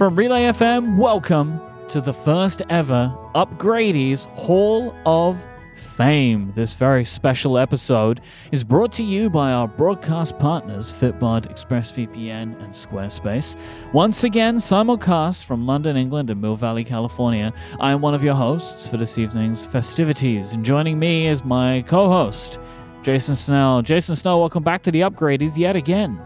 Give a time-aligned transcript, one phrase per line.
[0.00, 6.52] From Relay FM, welcome to the first ever Upgradies Hall of Fame.
[6.54, 12.72] This very special episode is brought to you by our broadcast partners Fitbod, ExpressVPN, and
[12.72, 13.56] Squarespace.
[13.92, 17.52] Once again, simulcast from London, England, and Mill Valley, California.
[17.78, 21.84] I am one of your hosts for this evening's festivities, and joining me is my
[21.86, 22.58] co host,
[23.02, 23.82] Jason Snell.
[23.82, 26.18] Jason Snell, welcome back to the Upgradies yet again.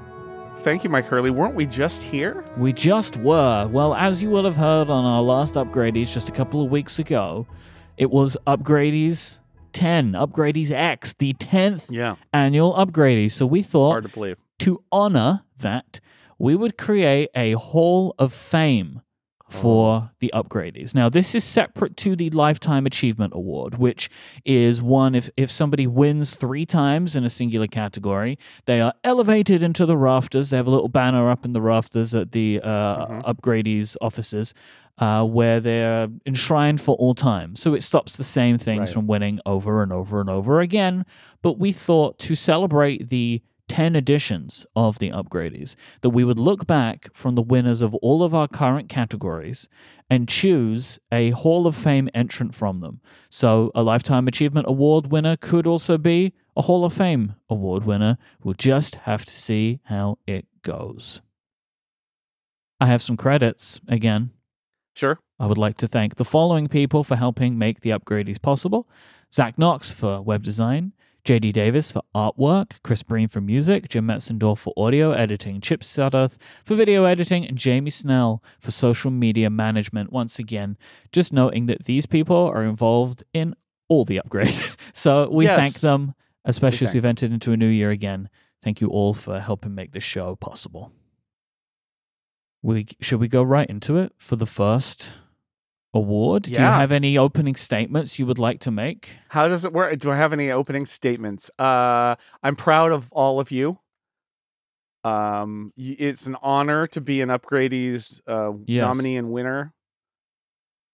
[0.65, 1.31] Thank you, Myke Hurley.
[1.31, 2.43] Weren't we just here?
[2.57, 3.69] We just were.
[3.71, 6.99] Well, as you will have heard on our last Upgradies just a couple of weeks
[6.99, 7.47] ago,
[7.99, 9.39] it was Upgradies
[9.75, 12.17] 10, Upgradies X, the 10th Yeah.
[12.33, 13.33] annual Upgradies.
[13.33, 14.37] So we thought Hard to believe.
[14.61, 16.01] to honor that,
[16.39, 19.03] we would create a Hall of Fame
[19.49, 20.95] for the Upgradies.
[20.95, 24.09] Now, this is separate to the Lifetime Achievement Award, which
[24.45, 29.63] is one if, if somebody wins three times in a singular category, they are elevated
[29.63, 30.51] into the rafters.
[30.51, 33.25] They have a little banner up in the rafters at the uh, Mhm.
[33.25, 34.55] Upgradies offices.
[34.97, 37.57] Uh, where they're enshrined for all time.
[37.57, 38.89] So it stops the same things Right.
[38.91, 41.05] from winning over and over and over again.
[41.43, 46.67] But we thought to celebrate the 10 editions of the Upgradies, that we would look
[46.67, 49.69] back from the winners of all of our current categories
[50.11, 53.01] and choose a Hall of Fame entrant from them.
[53.31, 58.19] So a Lifetime Achievement Award winner could also be a Hall of Fame award winner.
[58.43, 61.21] We'll just have to see how it goes.
[62.81, 64.31] I have some credits again.
[64.95, 65.19] Sure.
[65.39, 68.89] I would like to thank the following people for helping make the Upgradies possible
[69.33, 70.93] Zach Knox for web design,
[71.25, 76.37] JD Davis for artwork, Chris Breen for music, Jim Metzendorf for audio editing, Chip Sudduth
[76.65, 80.13] for video editing, and Jamie Snell for social media management.
[80.13, 80.77] Once again,
[81.13, 83.55] just noting that these people are involved in
[83.89, 84.55] all the upgrade.
[84.93, 85.59] so we Yes.
[85.59, 86.15] thank them,
[86.45, 88.29] especially as we've entered into a new year again.
[88.63, 90.93] Thank you all for helping make this show possible.
[92.63, 95.13] We should we go right into it for the first
[95.95, 96.43] award?
[96.45, 99.11] Do you have any opening statements you would like to make?
[99.29, 99.99] How does it work?
[99.99, 101.51] Do I have any opening statements?
[101.59, 103.79] Uh, I'm proud of all of you.
[105.05, 108.83] Um, it's an honor to be an Upgradies uh, Yes.
[108.83, 109.73] nominee and winner,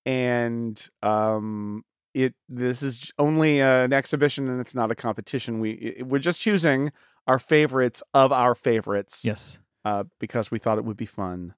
[0.05, 1.85] and um,
[2.15, 5.61] it this is only an exhibition and it's not a competition.
[5.61, 6.91] We i- we're just choosing
[7.27, 9.25] our favorites of our favorites.
[9.25, 9.59] Yes.
[9.85, 11.55] uh, because we thought it would be fun,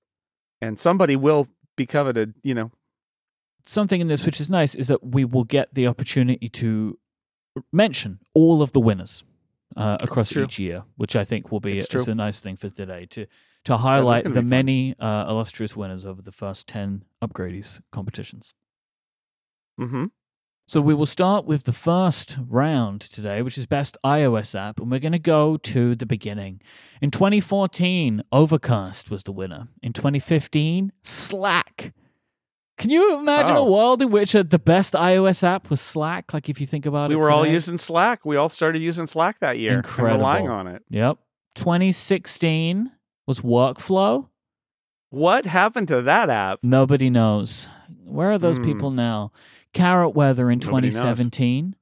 [0.61, 2.35] and somebody will be coveted.
[2.43, 2.71] You know,
[3.65, 6.99] Something in this which is nice is that we will get the opportunity to
[7.73, 9.25] mention all of the winners
[9.77, 10.45] uh, across True.
[10.45, 12.05] each year, which I think will be It's true.
[12.07, 13.27] a nice thing for today to
[13.65, 18.55] to highlight gonna the many uh, illustrious winners over the first ten upgradies competitions.
[19.81, 20.07] mm-hmm.
[20.67, 24.91] So we will start with the first round today, which is best iOS app, and
[24.91, 26.61] we're going to go to the beginning.
[27.03, 29.69] In 2014, Overcast was the winner.
[29.83, 31.93] In 2015, Slack.
[32.83, 33.71] Can you imagine a Oh.
[33.73, 36.35] world in which uh, the best iOS app was Slack?
[36.35, 38.25] Like if you think about we it, we were all using Slack.
[38.27, 40.19] We all started using Slack that year, Incredible.
[40.19, 40.83] relying on it.
[40.91, 41.19] Yep.
[41.55, 42.91] 2016
[43.27, 44.29] was Workflow.
[45.11, 46.59] What happened to that app?
[46.63, 47.69] Nobody knows.
[48.05, 48.65] Where are those Hmm.
[48.65, 49.31] people now?
[49.73, 50.95] Carrot Weather in Nobody knows.
[50.95, 51.77] 2017,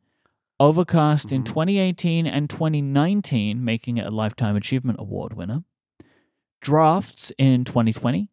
[0.61, 1.47] Overcast in Mhm.
[1.47, 5.65] 2018 and 2019, making it a Lifetime Achievement Award winner.
[6.61, 8.29] Drafts in 2020,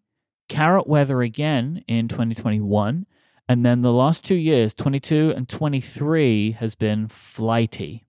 [0.47, 3.05] Carrot Weather again in 2021,
[3.49, 8.05] and then the last two years, 22 and 23, has been Flighty.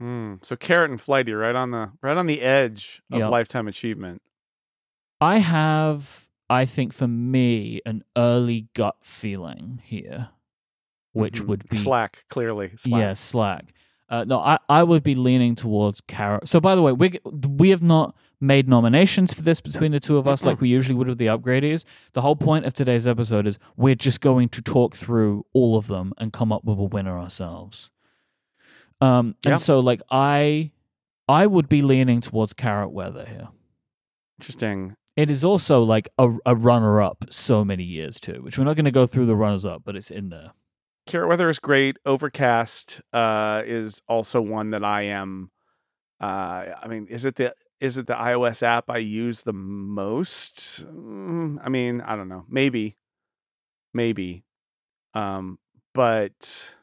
[0.00, 0.34] Hmm.
[0.42, 3.30] So Carrot and Flighty, right on the right on the edge of Yep.
[3.30, 4.22] lifetime achievement.
[5.20, 10.30] I have, I think for me, an early gut feeling here,
[11.12, 11.46] which Mhm.
[11.48, 12.72] would be Slack, clearly.
[12.78, 12.98] Slack.
[13.00, 13.74] Yeah, Slack.
[14.08, 16.48] Uh, no, I, I would be leaning towards Carrot.
[16.48, 20.16] So, by the way, we we have not made nominations for this between the two
[20.16, 21.84] of us like we usually would with the upgradies.
[22.14, 25.88] The whole point of today's episode is we're just going to talk through all of
[25.88, 27.90] them and come up with a winner ourselves.
[29.00, 29.52] Um, Yeah.
[29.52, 30.72] and so like I,
[31.28, 33.48] I would be leaning towards Carrot Weather here.
[34.38, 34.94] Interesting.
[35.16, 38.76] It is also like a, a runner up so many years too, which we're not
[38.76, 40.52] going to go through the runners up, but it's in there.
[41.06, 41.98] Carrot weather is great.
[42.06, 45.50] Overcast uh, is also one that I am.
[46.20, 50.86] Uh, I mean, is it the is it the iOS app I use the most?
[50.86, 52.44] Mm, I mean, I don't know.
[52.48, 52.96] Maybe,
[53.94, 54.44] maybe.
[55.14, 55.58] Um,
[55.94, 56.74] but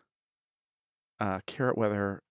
[1.20, 2.24] uh, Carrot weather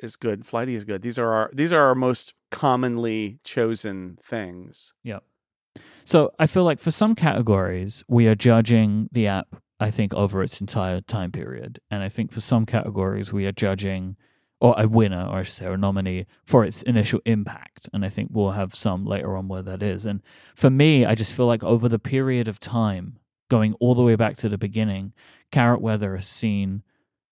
[0.00, 0.44] is good.
[0.44, 1.02] Flighty is good.
[1.02, 4.92] These are our these are our most commonly chosen things.
[5.04, 5.22] Yep.
[6.04, 10.42] So I feel like for some categories, we are judging the app, I think, over
[10.42, 11.80] its entire time period.
[11.90, 14.16] And I think for some categories, we are judging
[14.60, 17.88] or a winner, or I should say, a nominee for its initial impact.
[17.92, 20.06] And I think we'll have some later on where that is.
[20.06, 20.22] And
[20.54, 23.18] for me, I just feel like over the period of time,
[23.50, 25.12] going all the way back to the beginning,
[25.52, 26.82] Carrot Weather has seen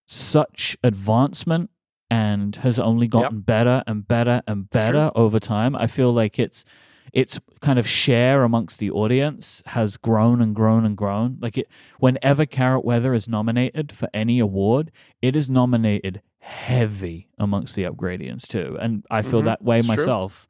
[0.07, 1.71] such advancement
[2.11, 3.47] and has only gotten yep.
[3.47, 5.75] better and better and better over time.
[5.75, 6.65] I feel like it's
[7.13, 11.39] its kind of share amongst the audience has grown and grown and grown.
[11.41, 11.69] Like it,
[11.99, 14.91] whenever Carrot Weather is nominated for any award,
[15.23, 19.47] it is nominated heavy amongst the upgradians too, and I feel mm-hmm.
[19.47, 20.47] that way it's myself.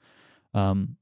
[0.52, 0.96] Um,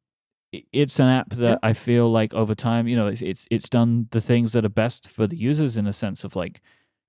[0.52, 1.68] it's an app that yeah.
[1.68, 4.70] I feel like over time, you know, it's, it's it's done the things that are
[4.70, 6.60] best for the users in a sense of like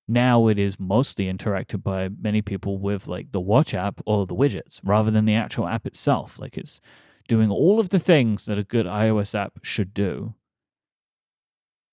[0.08, 4.34] now it is mostly interacted by many people with like the watch app or the
[4.34, 6.38] widgets rather than the actual app itself.
[6.38, 6.80] Like it's
[7.28, 10.34] doing all of the things that a good iOS app should do.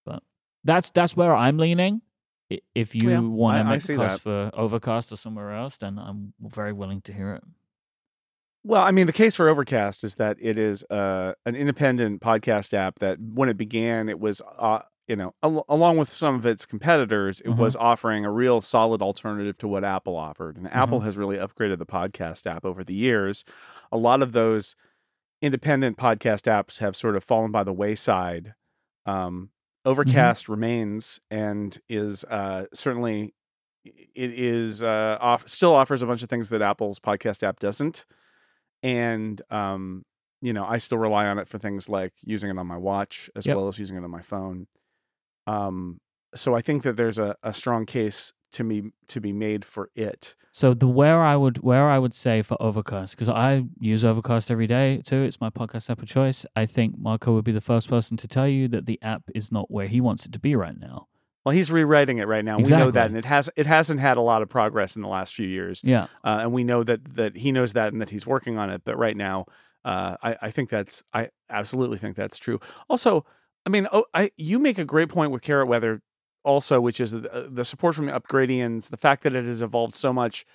[0.06, 0.24] But
[0.64, 2.02] that's that's where I'm leaning.
[2.75, 6.33] If you yeah, want to make a case for Overcast or somewhere else, then I'm
[6.39, 7.44] very willing to hear it.
[8.63, 12.74] Well, I mean, the case for Overcast is that it is uh, an independent podcast
[12.74, 16.45] app that, when it began, it was, uh, you know, al- along with some of
[16.45, 17.59] its competitors, it mm-hmm.
[17.59, 20.57] was offering a real solid alternative to what Apple offered.
[20.57, 20.77] And mm-hmm.
[20.77, 23.44] Apple has really upgraded the podcast app over the years.
[23.92, 24.75] A lot of those
[25.42, 28.54] independent podcast apps have sort of fallen by the wayside.
[29.06, 29.50] Um.
[29.86, 30.51] Overcast mm-hmm.
[30.51, 33.33] remains and is uh, certainly
[33.83, 38.06] it is uh, off, still offers a bunch of things that Apple's podcast app doesn't,
[38.83, 40.04] and um,
[40.42, 43.30] you know I still rely on it for things like using it on my watch
[43.36, 43.56] as yep.
[43.56, 44.68] well as using it on my phone.
[45.48, 46.00] Um,
[46.36, 49.89] so I think that there's a, a strong case to me to be made for
[49.95, 50.36] it.
[50.51, 54.51] So the where I would where I would say for Overcast because I use Overcast
[54.51, 55.21] every day too.
[55.24, 56.45] It's my podcast app of choice.
[56.56, 59.51] I think Marco would be the first person to tell you that the app is
[59.51, 61.07] not where he wants it to be right now.
[61.45, 62.59] Well, he's rewriting it right now.
[62.59, 62.75] Exactly.
[62.75, 65.07] We know that, and it has it hasn't had a lot of progress in the
[65.07, 65.81] last few years.
[65.83, 68.69] Yeah, uh, and we know that that he knows that and that he's working on
[68.69, 68.83] it.
[68.83, 69.45] But right now,
[69.83, 72.59] uh, I I think that's I absolutely think that's true.
[72.89, 73.25] Also,
[73.65, 76.01] I mean, oh, I you make a great point with Carrot Weather
[76.44, 79.62] also, which is the, uh, the support from the Upgradians, the fact that it has
[79.62, 80.46] evolved so much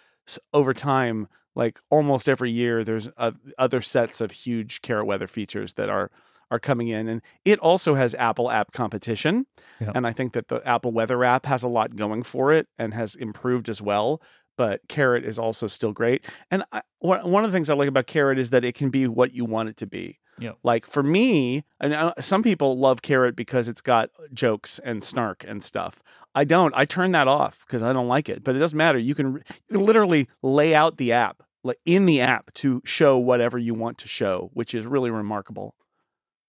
[0.52, 1.28] over time.
[1.54, 6.10] Like almost every year, there's uh, other sets of huge Carrot Weather features that are
[6.50, 9.46] are coming in, and it also has Apple App competition.
[9.94, 12.94] And I think that the Apple Weather app has a lot going for it and
[12.94, 14.22] has improved as well.
[14.56, 16.24] But Carrot is also still great.
[16.50, 19.06] And I, one of the things I like about Carrot is that it can be
[19.06, 20.18] what you want it to be.
[20.38, 20.52] Yeah.
[20.62, 25.44] Like for me, and uh, some people love Carrot because it's got jokes and snark
[25.46, 26.02] and stuff.
[26.34, 26.74] I don't.
[26.76, 28.44] I turn that off because I don't like it.
[28.44, 28.98] But it doesn't matter.
[28.98, 33.18] You can, you can literally lay out the app like in the app to show
[33.18, 35.74] whatever you want to show, which is really remarkable.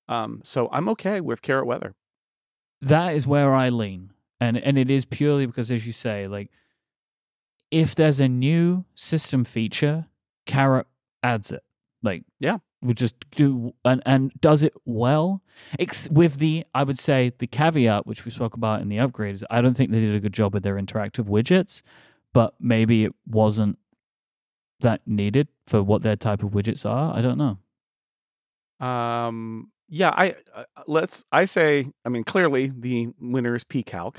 [0.08, 1.96] Um, so I'm okay with Carrot Weather.
[2.82, 6.52] That is where I lean, and and it is purely because, as you say, like
[7.72, 10.06] if there's a new system feature,
[10.46, 10.88] Carrot
[11.24, 11.64] adds it.
[12.04, 15.42] Like yeah, would just do and, and does it well.
[15.80, 19.44] It's with the I would say the caveat which we spoke about in the Upgradies.
[19.50, 21.82] I don't think they did a good job with their interactive widgets,
[22.34, 23.80] but maybe it wasn't
[24.82, 27.16] that needed for what their type of widgets are.
[27.16, 28.86] I don't know.
[28.86, 29.72] Um.
[29.90, 30.12] Yeah.
[30.16, 31.26] I uh, let's.
[31.32, 31.92] I say.
[32.06, 34.18] I mean, clearly the winner is PCalc.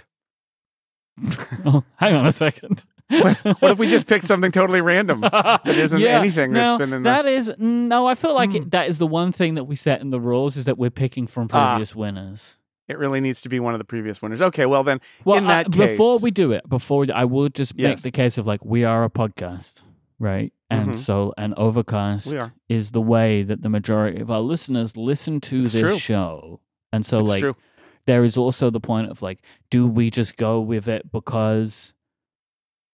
[1.64, 6.00] oh, hang on a second what, if we just picked something totally random that isn't
[6.00, 7.08] yeah, anything that's been in the...
[7.08, 8.56] that is no i feel like mm.
[8.56, 8.68] it, hmm.
[8.68, 11.26] that is the one thing that we set in the rules is that we're picking
[11.26, 11.72] from ah.
[11.72, 14.84] previous ah, winners it really needs to be one of the previous winners okay well
[14.84, 15.92] then well, in that case...
[15.92, 17.88] before we do it before i will just yes.
[17.88, 19.82] make the case of like we are a podcast
[20.18, 21.00] right and mm-hmm.
[21.00, 22.34] so an overcast
[22.68, 25.98] is the way that the majority of our listeners listen to it's this true.
[25.98, 26.60] show
[26.92, 27.56] and so it's like true.
[28.04, 29.38] there is also the point of like
[29.70, 31.94] do we just go with it because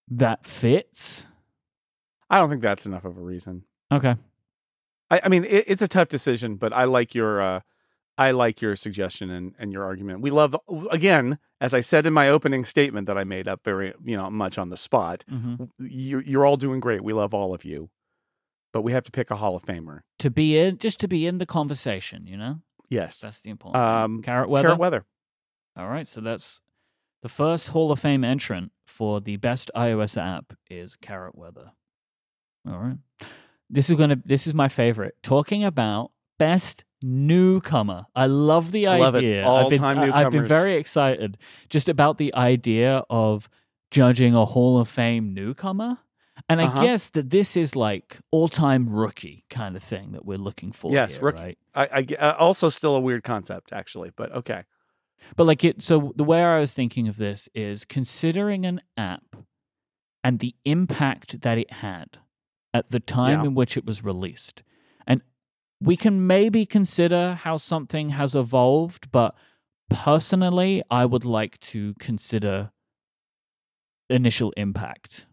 [0.08, 1.26] that fits?
[2.30, 3.64] I don't think that's enough of a reason.
[3.92, 4.16] Okay.
[5.11, 7.61] I, I mean, it, it's a tough decision, but I like your uh,
[8.16, 10.20] I like your suggestion and, and your argument.
[10.20, 10.56] We love
[10.90, 14.30] again, as I said in my opening statement that I made up very you know
[14.30, 15.25] much on the spot.
[15.30, 15.64] Mm-hmm.
[15.78, 17.02] You're, you're all doing great.
[17.02, 17.90] We love all of you,
[18.73, 21.26] but we have to pick a Hall of Famer to be in, just to be
[21.26, 22.26] in the conversation.
[22.26, 22.56] You know.
[22.88, 23.84] Yes, that's the important.
[23.84, 24.68] Um, Carrot weather.
[24.68, 25.04] Carrot weather.
[25.76, 26.61] All right, so that's
[27.23, 31.73] the first Hall of Fame entrant for the best iOS app is Carrot Weather.
[32.69, 32.99] All right.
[33.71, 35.17] This is gonna this is my favorite.
[35.23, 38.07] Talking about best newcomer.
[38.14, 39.43] I love the love idea.
[39.43, 39.45] It.
[39.45, 40.25] All I've been, time newcomers.
[40.26, 41.38] I've been very excited
[41.69, 43.49] just about the idea of
[43.91, 45.99] judging a Hall of Fame newcomer.
[46.49, 46.83] And I uh-huh.
[46.83, 50.93] guess that this is like all-time rookie kind of thing that we're looking for.
[50.93, 51.41] Yes, here, rookie.
[51.41, 51.59] Right?
[51.75, 54.64] I, I uh, also still a weird concept actually, but okay.
[55.37, 59.37] But like it, so the way I was thinking of this is considering an app
[60.23, 62.18] and the impact that it had.
[62.73, 63.47] at the time Yeah.
[63.47, 64.64] in which it was released.
[65.06, 65.23] And
[65.80, 69.37] we can maybe consider how something has evolved, but
[69.88, 72.73] personally, I would like to consider
[74.11, 75.26] initial impact.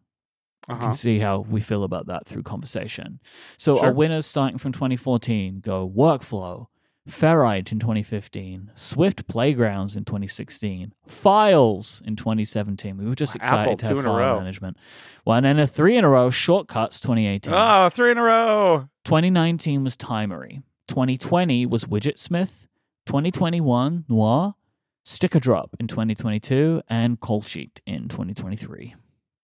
[0.69, 0.79] Uh-huh.
[0.79, 3.19] can see how we feel about that through conversation.
[3.57, 6.67] So our winners starting from 2014 go Workflow,
[7.10, 12.98] Ferrite in 2015, Swift Playgrounds in 2016, Files in 2017.
[12.98, 14.77] We were just excited Apple, to have two in a file management.
[15.25, 17.53] Well, and a three in a row, Shortcuts 2018.
[17.53, 18.88] Oh, three in a row.
[19.05, 20.62] 2019 was Timery.
[20.88, 22.67] 2020 was Widgetsmith.
[23.08, 24.55] 2021, Noir.
[25.03, 28.93] Sticker Drop in 2022, and Call Sheet in 2023.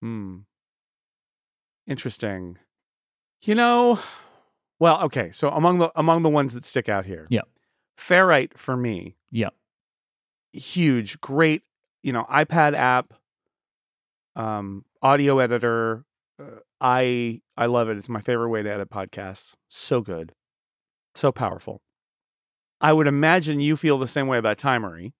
[0.00, 0.36] Hmm.
[1.88, 2.58] Interesting.
[3.42, 3.98] You know,
[4.80, 5.30] well, okay.
[5.32, 7.42] So among the among the ones that stick out here, Yeah.
[7.98, 9.50] Ferrite for me, Yeah.
[10.52, 11.62] huge, great.
[12.02, 13.12] You know, iPad app,
[14.36, 16.04] um, audio editor.
[16.40, 17.96] Uh, I I love it.
[17.98, 19.54] It's my favorite way to edit podcasts.
[19.68, 20.32] So good,
[21.14, 21.82] so powerful.
[22.80, 25.12] I would imagine you feel the same way about Timery.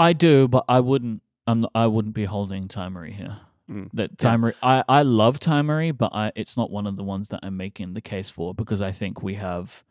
[0.00, 1.22] I do, but I wouldn't.
[1.46, 1.66] I'm.
[1.74, 3.38] I wouldn't be holding Timery here.
[3.70, 4.30] Mm, That yeah.
[4.30, 4.54] Timery.
[4.62, 4.84] I.
[4.88, 6.32] I love Timery, but I.
[6.34, 9.22] It's not one of the ones that I'm making the case for because I think
[9.22, 9.84] we have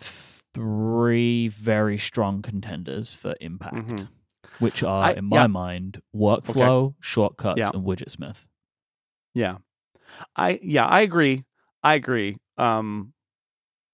[0.00, 4.08] three very strong contenders for impact, Mhm.
[4.58, 5.46] which are, I- in my yeah.
[5.46, 7.70] mind, workflow, shortcuts, Yeah.
[7.72, 8.46] and Widgetsmith.
[9.34, 9.58] Yeah.
[10.34, 11.44] I yeah, I agree.
[11.84, 12.36] I agree.
[12.58, 13.12] Um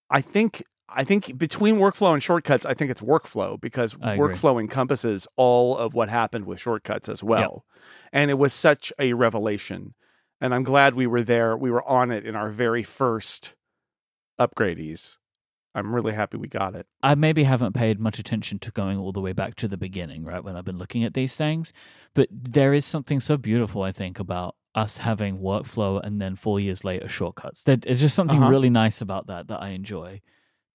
[0.09, 5.26] I think I think between workflow and shortcuts, I think it's workflow because workflow encompasses
[5.37, 7.64] all of what happened with shortcuts as well.
[8.12, 9.95] And it was such a revelation.
[10.40, 11.57] And I'm glad we were there.
[11.57, 13.55] We were on it in our very first
[14.40, 15.16] upgradies.
[15.75, 16.87] I'm really happy we got it.
[17.02, 20.25] I maybe haven't paid much attention to going all the way back to the beginning,
[20.25, 21.73] right, when I've been looking at these things.
[22.14, 26.61] But there is something so beautiful, I think, about us having workflow and then four
[26.61, 27.62] years later shortcuts.
[27.64, 28.50] There- There's just something Uh-huh.
[28.50, 30.23] really nice about that that I enjoy.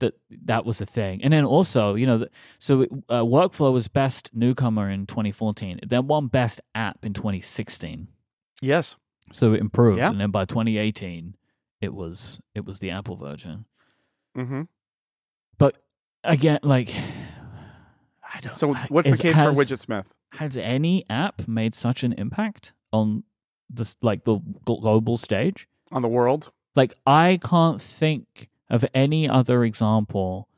[0.02, 0.14] That
[0.46, 2.30] that was a thing, and then also, you know, the,
[2.60, 5.80] so uh, workflow was best newcomer in 2014.
[5.88, 8.08] Then won best app in 2016.
[8.62, 8.98] Yes.
[9.32, 10.10] So it improved, Yeah.
[10.10, 11.36] and then by 2018,
[11.80, 13.66] it was it was the Apple version.
[14.36, 14.64] hmm
[15.58, 15.78] But
[16.24, 16.94] again, like,
[18.34, 18.58] I don't.
[18.58, 20.06] So what's the case has, for Widgetsmith?
[20.34, 23.24] Has any app made such an impact on
[23.70, 25.68] this, like the global stage?
[25.92, 26.52] On the world?
[26.76, 30.50] Like, I can't think of any other example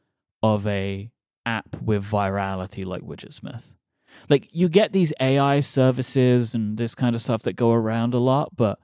[0.41, 1.11] of a
[1.45, 3.63] app with virality like Widgetsmith.
[4.29, 8.19] Like, you get these AI services and this kind of stuff that go around a
[8.19, 8.79] lot, but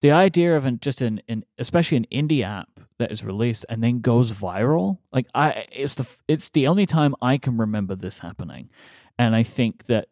[0.00, 3.82] the idea of an, just an, an especially an indie app that is released and
[3.82, 8.18] then goes viral like i it's the it's the only time i can remember this
[8.18, 8.68] happening
[9.18, 10.08] and i think that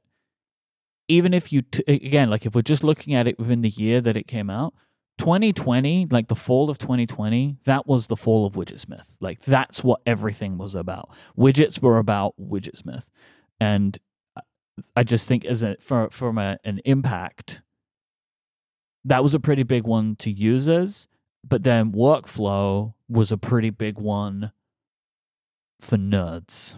[1.09, 4.01] even if you t- again like if we're just looking at it within the year
[4.01, 4.73] that it came out
[5.19, 10.01] 2020 like the fall of 2020 that was the fall of widgetsmith like that's what
[10.07, 11.09] everything was about
[11.39, 13.05] widgets were about widgetsmith
[13.59, 13.99] and
[14.95, 17.63] I- just think as a for from a, an impact
[19.05, 21.09] that was a pretty big one to users
[21.49, 24.53] but then workflow was a pretty big one
[25.81, 26.77] for nerds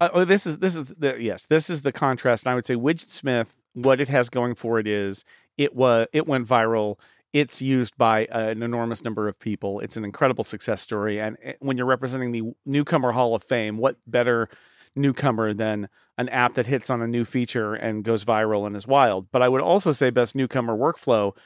[0.00, 2.44] Uh, this is this is the yes, this is the contrast.
[2.44, 5.24] And I would say Widgetsmith, what it has going for it is
[5.58, 6.98] it was it went viral.
[7.32, 9.80] It's used by an enormous number of people.
[9.80, 11.20] It's an incredible success story.
[11.20, 14.48] And eh, when you're representing the newcomer Hall of Fame, what better
[14.96, 18.86] newcomer than an app that hits on a new feature and goes viral and is
[18.86, 19.28] wild?
[19.30, 21.36] But I would also say best newcomer workflow.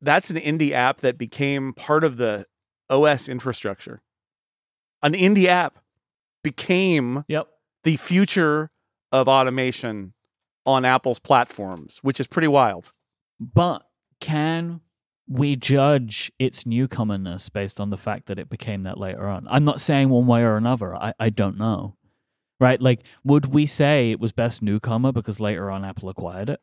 [0.00, 2.46] That's an indie app that became part of the
[2.88, 4.00] OS infrastructure.
[5.02, 5.78] An indie app
[6.42, 7.48] became yep
[7.84, 8.70] the future
[9.10, 10.14] of automation
[10.64, 12.92] on Apple's platforms, which is pretty wild.
[13.38, 13.82] But
[14.20, 14.80] can
[15.28, 19.46] we judge its newcomerness based on the fact that it became that later on?
[19.50, 20.94] I'm not saying one way or another.
[20.94, 21.96] I, I don't know.
[22.60, 22.80] Right?
[22.80, 26.60] Like, would we say it was best newcomer because later on Apple acquired it?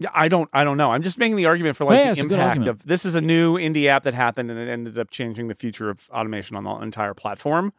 [0.00, 0.92] Yeah, I don't I don't know.
[0.92, 3.04] I'm just making the argument for like Yeah, the it's a good impact of this
[3.04, 6.08] is a new indie app that happened and it ended up changing the future of
[6.10, 7.72] automation on the entire platform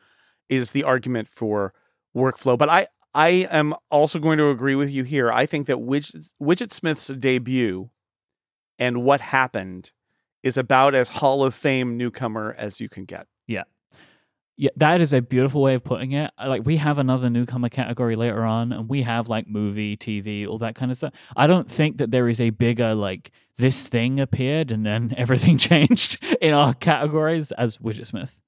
[0.50, 1.74] is the argument for
[2.15, 2.58] workflow.
[2.58, 5.31] But I I am also going to agree with you here.
[5.31, 7.89] I think that Widget, Widgetsmith's debut
[8.79, 9.91] and what happened
[10.41, 13.27] is about as Hall of Fame newcomer as you can get.
[13.45, 13.63] Yeah,
[14.55, 16.31] Yeah, that is a beautiful way of putting it.
[16.38, 20.57] Like we have another newcomer category later on, and we have like movie, TV, all
[20.59, 21.13] that kind of stuff.
[21.36, 25.57] I don't think that there is a bigger like this thing appeared and then everything
[25.57, 28.39] changed in our categories as Widgetsmith.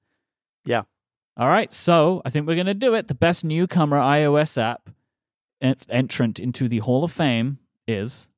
[0.64, 0.82] Yeah.
[1.36, 3.08] All right, so I think we're gonna do it.
[3.08, 4.90] The best newcomer iOS app
[5.60, 8.28] entrant into the Hall of Fame is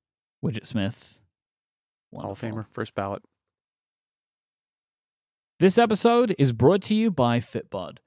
[2.14, 2.48] Wonderful.
[2.48, 3.22] Hall of Famer, first ballot.
[5.58, 7.98] This episode is brought to you by Fitbod.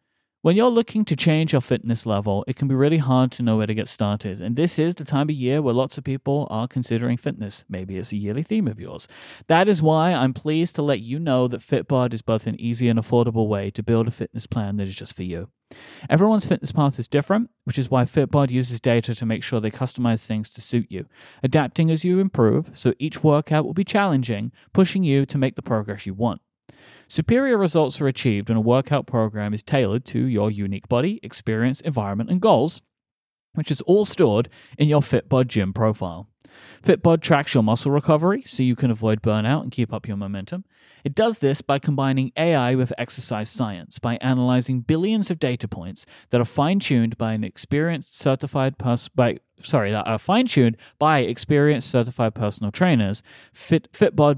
[0.48, 3.58] When you're looking to change your fitness level, it can be really hard to know
[3.58, 4.40] where to get started.
[4.40, 7.66] And this is the time of year where lots of people are considering fitness.
[7.68, 9.10] Maybe it's a yearly theme of yours.
[9.48, 12.88] That is why I'm pleased to let you know that Fitbod is both an easy
[12.88, 15.50] and affordable way to build a fitness plan that is just for you.
[16.10, 19.70] Everyone's fitness path is different, which is why Fitbod uses data to make sure they
[19.70, 21.08] customize things to suit you,
[21.44, 25.62] adapting as you improve, so each workout will be challenging, pushing you to make the
[25.62, 26.40] progress you want.
[27.08, 31.80] Superior results are achieved when a workout program is tailored to your unique body, experience,
[31.82, 32.82] environment, and goals,
[33.54, 36.28] which is all stored in your Fitbod gym profile.
[36.84, 40.66] Fitbod tracks your muscle recovery so you can avoid burnout and keep up your momentum.
[41.04, 46.06] It does this by combining AI with exercise science by analyzing billions of data points
[46.30, 51.90] that are fine-tuned by an experienced certified pers- by sorry, that are fine-tuned by experienced
[51.90, 53.24] certified personal trainers.
[53.54, 53.90] Fit-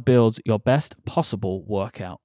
[0.06, 2.22] builds your best possible workout.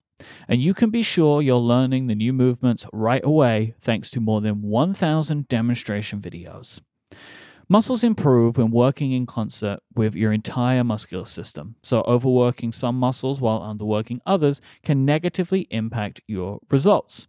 [0.49, 4.41] And you can be sure you're learning the new movements right away thanks to more
[4.41, 6.81] than 1,000 demonstration videos.
[7.69, 13.41] Muscles improve when working in concert with your entire muscular system, so overworking some muscles
[13.41, 17.27] while underworking others can negatively impact your results.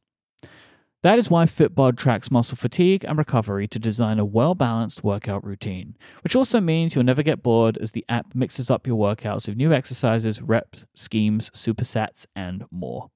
[1.06, 5.46] That is why Fitbod tracks muscle fatigue and recovery to design a well balanced workout
[5.46, 9.48] routine, which also means you'll never get bored as the app mixes up your workouts
[9.48, 13.12] with new exercises, reps, schemes, supersets, and more.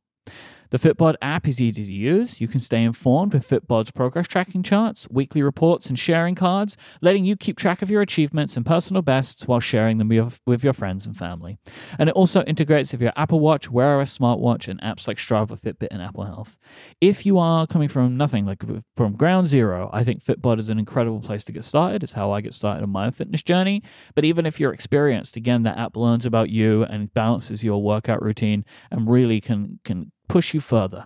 [0.71, 2.39] The Fitbod app is easy to use.
[2.39, 7.25] You can stay informed with Fitbod's progress tracking charts, weekly reports, and sharing cards, letting
[7.25, 10.09] you keep track of your achievements and personal bests while sharing them
[10.45, 11.57] with your friends and family.
[11.97, 15.59] And it also integrates with your Apple Watch, Wear OS smartwatch, and apps like Strava,
[15.59, 16.57] Fitbit, and Apple Health.
[17.01, 18.63] If you are coming from nothing, like
[18.95, 22.03] from ground zero, I think Fitbod is an incredible place to get started.
[22.03, 23.81] It's how I get started on my fitness journey.
[24.13, 28.21] But even if you're experienced, again, the app learns about you and balances your workout
[28.21, 31.05] routine and really can can push you further.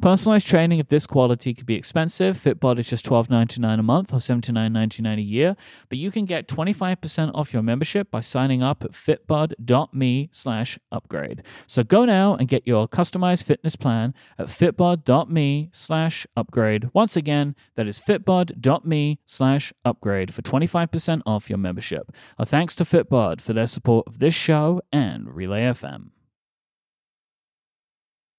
[0.00, 2.36] Personalized training of this quality could be expensive.
[2.36, 5.56] Fitbod is just $12.99 a month or $79.99 a year,
[5.88, 11.42] but you can get 25% off your membership by signing up at fitbod.me slash upgrade.
[11.66, 16.90] So go now and get your customized fitness plan at fitbod.me slash upgrade.
[16.92, 22.12] Once again, that is fitbod.me slash upgrade for 25% off your membership.
[22.38, 26.10] A thanks to Fitbod for their support of this show and Relay FM.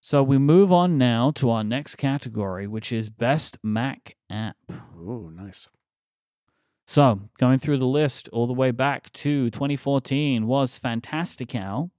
[0.03, 4.57] So we move on now to our next category, which is Best Mac App.
[4.97, 5.67] Ooh, nice.
[6.87, 11.91] So going through the list all the way back to 2014 was Fantastical.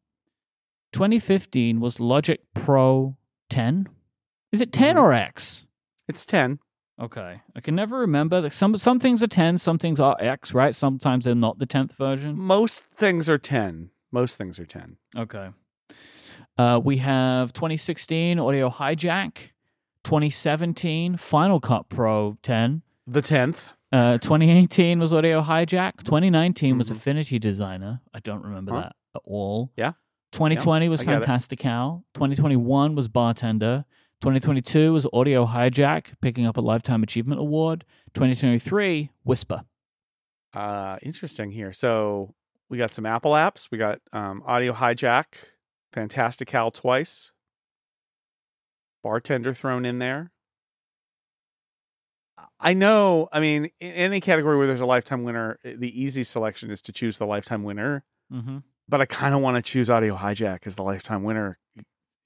[0.92, 3.16] 2015 was Logic Pro
[3.50, 3.88] 10.
[4.50, 5.04] Is it 10 mm-hmm.
[5.04, 5.66] or X?
[6.08, 6.58] It's 10.
[7.00, 7.40] Okay.
[7.54, 8.50] I can never remember.
[8.50, 10.74] Some some things are 10, some things are X, right?
[10.74, 12.36] Sometimes they're not the 10th version.
[12.36, 13.90] Most things are 10.
[14.10, 14.96] Most things are 10.
[15.16, 15.50] Okay.
[16.58, 19.52] Uh, we have 2016 Audio Hijack,
[20.04, 22.82] 2017 Final Cut Pro 10.
[23.06, 23.68] The 10th.
[23.90, 26.02] Uh, 2018 was Audio Hijack.
[26.04, 26.92] 2019 was Mhm.
[26.92, 28.00] Affinity Designer.
[28.14, 28.80] I don't remember Huh?
[28.82, 29.70] that at all.
[29.76, 29.92] Yeah.
[30.32, 31.12] 2020 was I get.
[31.20, 32.04] Fantastical.
[32.14, 33.84] 2021 was Bartender.
[34.20, 37.84] 2022 was Audio Hijack, picking up a Lifetime Achievement Award.
[38.14, 39.62] 2023, Whisper.
[40.54, 41.72] Uh, interesting here.
[41.72, 42.34] So
[42.70, 43.68] we got some Apple apps.
[43.70, 45.26] We got um, Audio Hijack,
[45.92, 47.32] Fantastical twice,
[49.02, 50.32] Bartender thrown in there.
[52.58, 53.28] I know.
[53.32, 56.80] I mean, in any category where there's a lifetime winner, eh, the easy selection is
[56.82, 58.04] to choose the lifetime winner.
[58.32, 58.58] Mm-hmm.
[58.88, 61.58] But I kind of want to choose Audio Hijack as the lifetime winner,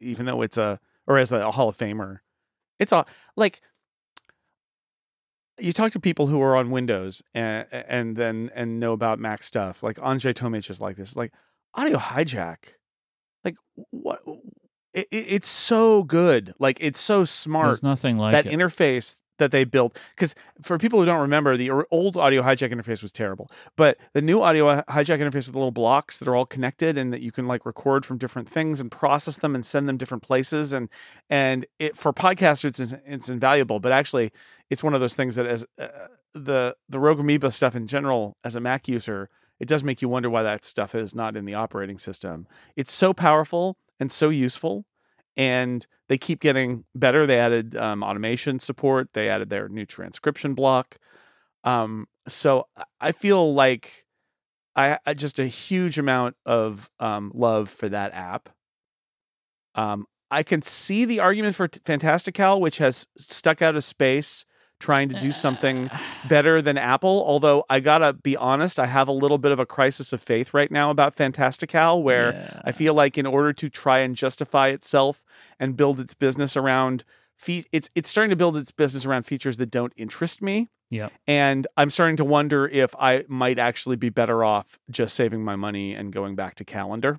[0.00, 2.18] even though it's a or as a Hall of Famer.
[2.78, 3.04] It's a
[3.36, 3.60] like
[5.58, 9.42] you talk to people who are on Windows and and then and know about Mac
[9.42, 9.82] stuff.
[9.82, 11.16] Like Andre Tomic is like this.
[11.16, 11.32] Like
[11.74, 12.75] Audio Hijack,
[13.46, 13.56] like
[13.90, 14.22] what?
[14.92, 16.52] It, it, it's so good.
[16.58, 18.52] Like it's so smart There's nothing like that it.
[18.52, 23.02] interface that they built because for people who don't remember the old audio hijack interface
[23.02, 26.96] was terrible but the new audio hijack interface with little blocks that are all connected
[26.96, 29.96] and that you can like record from different things and process them and send them
[29.96, 30.88] different places and
[31.28, 34.32] and it for podcasters it's, it's invaluable but actually
[34.70, 35.88] it's one of those things that as uh,
[36.34, 39.28] the the rogue amoeba stuff in general as a mac user
[39.60, 42.92] it does make you wonder why that stuff is not in the operating system it's
[42.92, 44.84] so powerful and so useful
[45.36, 47.26] and they keep getting better.
[47.26, 49.12] They added um, automation support.
[49.12, 50.98] They added their new transcription block.
[51.64, 52.66] Um, so
[53.00, 54.04] I- feel like
[54.74, 58.50] I, I just a huge amount of um, love for that app.
[59.74, 64.44] Um, I can see the argument for Fantastical, which has stuck out a space
[64.78, 65.90] trying to do uh, something
[66.28, 67.22] better than Apple.
[67.26, 70.52] Although I gotta be honest, I have a little bit of a crisis of faith
[70.54, 72.60] right now about Fantastical, where Yeah.
[72.64, 75.24] I feel like in order to try and justify itself
[75.58, 77.04] and build its business around
[77.36, 80.68] fe- it's it's starting to build its business around features that don't interest me.
[80.90, 81.12] Yep.
[81.26, 85.56] And I'm starting to wonder if I might actually be better off just saving my
[85.56, 87.18] money and going back to calendar.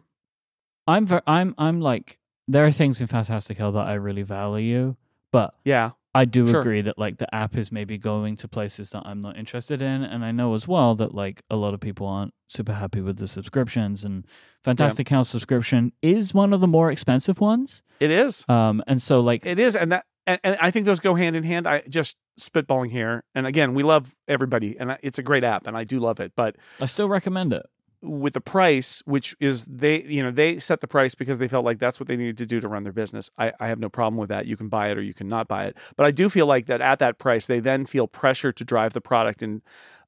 [0.87, 2.17] I'm ver- I'm I'm like
[2.47, 4.95] there are things in Fantastical that I really value,
[5.33, 5.91] but Yeah.
[6.17, 6.59] I do Sure.
[6.59, 10.03] agree that like the app is maybe going to places that I'm not interested in,
[10.03, 13.17] and I know as well that like a lot of people aren't super happy with
[13.17, 14.03] the subscriptions.
[14.03, 14.25] And
[14.63, 17.83] Fantastical subscription is one of the more expensive ones.
[17.99, 18.45] It is.
[18.49, 21.35] Um, and so like It is, and that and, and I think those go hand
[21.35, 21.67] in hand.
[21.67, 25.77] I just spitballing here, and again, we love everybody, and it's a great app, and
[25.77, 26.33] I do love it.
[26.35, 27.65] But I still recommend it.
[28.07, 31.65] With the price, which is they, you know, they set the price because they felt
[31.65, 33.29] like that's what they needed to do to run their business.
[33.37, 34.45] I, I have no problem with that.
[34.45, 35.77] You can buy it or you can not buy it.
[35.95, 38.93] But I do feel like that at that price, they then feel pressure to drive
[38.93, 39.61] the product in,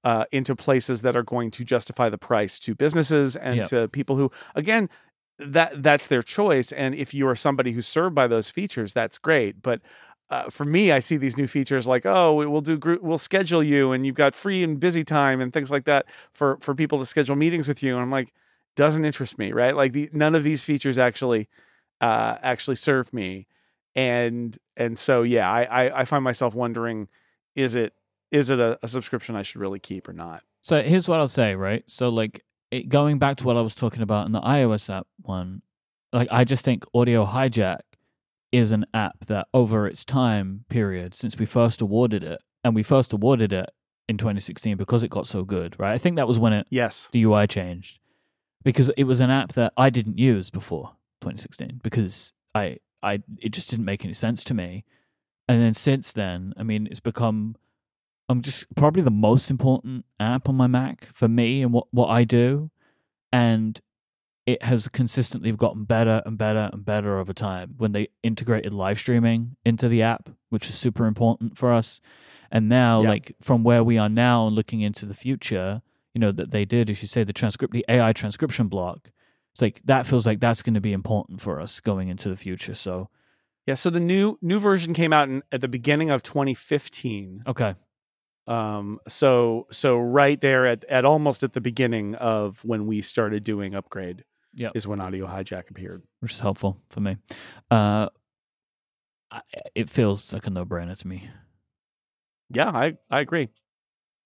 [0.03, 3.67] uh, into places that are going to justify the price to businesses and Yep.
[3.67, 4.89] to people who, again,
[5.39, 6.71] that that's their choice.
[6.71, 9.61] And if you are somebody who's served by those features, that's great.
[9.61, 9.81] But
[10.29, 13.17] uh, for me, I see these new features like, oh, we- we'll do group, we'll
[13.17, 16.75] schedule you, and you've got free and busy time and things like that for for
[16.75, 17.93] people to schedule meetings with you.
[17.93, 18.31] And I'm like,
[18.75, 19.75] doesn't interest me, right?
[19.75, 21.49] Like the, none of these features actually
[22.01, 23.47] uh, actually serve me,
[23.95, 27.07] and and so yeah, I I, I find myself wondering,
[27.55, 27.93] is it
[28.31, 30.43] is it a, a subscription I should really keep or not?
[30.61, 31.83] So here's what I'll say, right?
[31.87, 35.07] So like it, going back to what I was talking about in the iOS app
[35.21, 35.63] one,
[36.13, 37.79] like I just think Audio Hijack
[38.51, 42.83] is an app that over its time period since we first awarded it, and we
[42.83, 43.69] first awarded it
[44.07, 45.93] in 2016 because it got so good, right?
[45.93, 47.99] I think that was when it Yes, the UI changed
[48.63, 53.49] because it was an app that I didn't use before 2016 because I I it
[53.49, 54.83] just didn't make any sense to me.
[55.47, 57.55] And then since then, I mean, it's become
[58.27, 62.07] I'm just probably the most important app on my Mac for me and what what
[62.07, 62.71] I do,
[63.31, 63.79] and
[64.53, 68.97] it has consistently gotten better and better and better over time when they integrated live
[68.99, 72.01] streaming into the app, which is super important for us.
[72.51, 73.09] And now, Yeah.
[73.09, 75.81] like from where we are now and looking into the future,
[76.13, 79.11] you know, that they did, as you say, the transcript, the AI transcription block.
[79.53, 82.37] It's like that feels like that's going to be important for us going into the
[82.37, 82.73] future.
[82.73, 83.09] So,
[83.67, 83.75] yeah.
[83.75, 87.43] So the new new version came out in, at the beginning of 2015.
[87.47, 87.75] okay,
[88.47, 93.43] Um, so so right there at at almost at the beginning of when we started
[93.43, 94.23] doing upgrade.
[94.55, 94.71] Yep.
[94.75, 96.01] is when Audio Hijack appeared.
[96.19, 97.17] which is helpful for me.
[97.69, 98.09] Uh,
[99.31, 99.41] I,
[99.75, 101.29] it feels like a no-brainer to me.
[102.49, 103.49] Yeah, I I agree.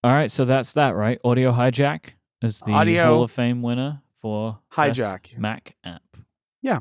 [0.03, 1.19] All right, so that's that, right?
[1.23, 5.37] Audio Hijack is the Audio- Hall of Fame winner for Hijack.
[5.37, 6.01] Mac app.
[6.61, 6.79] Yeah.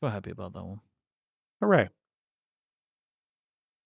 [0.00, 0.80] Feel happy about that one.
[1.60, 1.88] Hooray!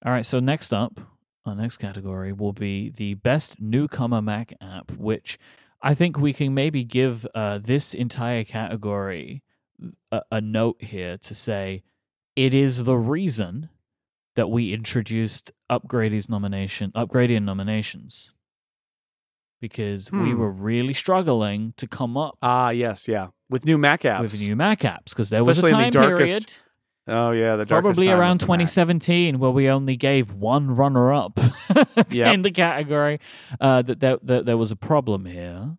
[0.05, 1.01] All right, so next up,
[1.47, 5.39] our next category will be the best newcomer Mac app, which
[5.85, 9.43] I think we can maybe give uh, this entire category
[10.11, 11.83] a, a note here to say
[12.35, 13.69] it is the reason
[14.35, 18.33] that we introduced Upgrady's nomination, Upgradian nominations,
[19.61, 20.39] because we Hmm.
[20.39, 23.29] were really struggling to come up Ah, yes, yeah.
[23.51, 24.23] With new Mac apps.
[24.23, 26.53] with new Mac apps because there was a Especially in the time darkest period
[27.07, 28.61] oh yeah, the probably around of the Mac.
[28.69, 31.39] 2017 where we only gave one runner up
[32.11, 32.35] Yep.
[32.35, 33.21] in the category
[33.61, 35.77] uh, that, there, that there was a problem here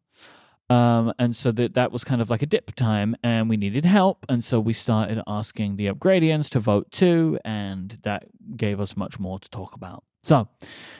[0.70, 3.86] um, and so that that was kind of like a dip time and we needed
[3.86, 8.26] help and so we started asking the upgradians to vote too and that
[8.58, 10.48] gave us much more to talk about so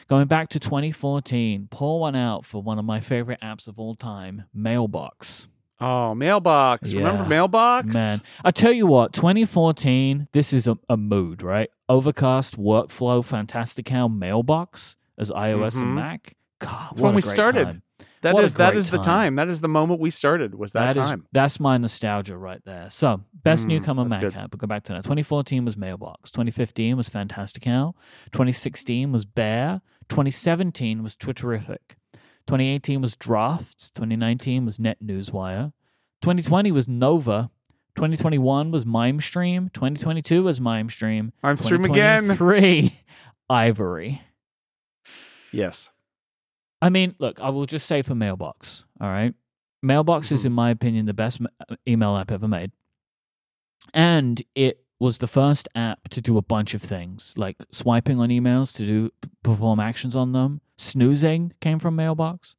[0.08, 3.96] going back to 2014 pull one out for one of my favorite apps of all
[3.96, 5.48] time mailbox
[5.80, 6.94] Oh, Mailbox.
[6.94, 7.94] Remember Mailbox?
[7.94, 11.70] Man, I tell you what, 2014, this is a, a mood, right?
[11.90, 15.82] Overcast, Workflow, Fantastical, Mailbox as iOS Mhm.
[15.82, 16.34] and Mac.
[16.60, 17.66] God, That's when we started.
[17.66, 17.82] time.
[18.22, 19.04] That What is that is the time.
[19.04, 19.36] time.
[19.36, 20.56] That is the moment we started.
[20.56, 21.28] Was that, That is time?
[21.32, 22.90] that's my nostalgia right there.
[22.90, 24.34] So, best Mm, newcomer Mac good.
[24.36, 24.52] app.
[24.52, 25.04] We'll go back to that.
[25.04, 26.32] 2014 was Mailbox.
[26.32, 27.96] 2015 was Fantastic Fantastical.
[28.32, 29.82] 2016 was Bear.
[30.10, 31.98] 2017 was Twitterrific.
[32.48, 33.90] 2018 was Drafts.
[33.92, 35.74] 2019 was NetNewsWire.
[36.22, 37.50] 2020 was Nova.
[37.96, 39.72] 2021 was MimeStream.
[39.74, 41.32] 2022 was MimeStream.
[41.44, 42.24] I'm stream again.
[42.24, 43.00] 2023,
[43.50, 44.22] Ivory.
[45.52, 45.92] Yes.
[46.82, 49.34] I mean, look, I will just say for Mailbox, all right?
[49.82, 50.46] Mailbox is, Mhm.
[50.48, 51.40] in my opinion, the best
[51.88, 52.72] email app ever made.
[53.94, 58.30] And it was the first app to do a bunch of things, like swiping on
[58.30, 59.12] emails to do
[59.44, 60.62] perform actions on them.
[60.78, 62.56] Snoozing came from Mailbox.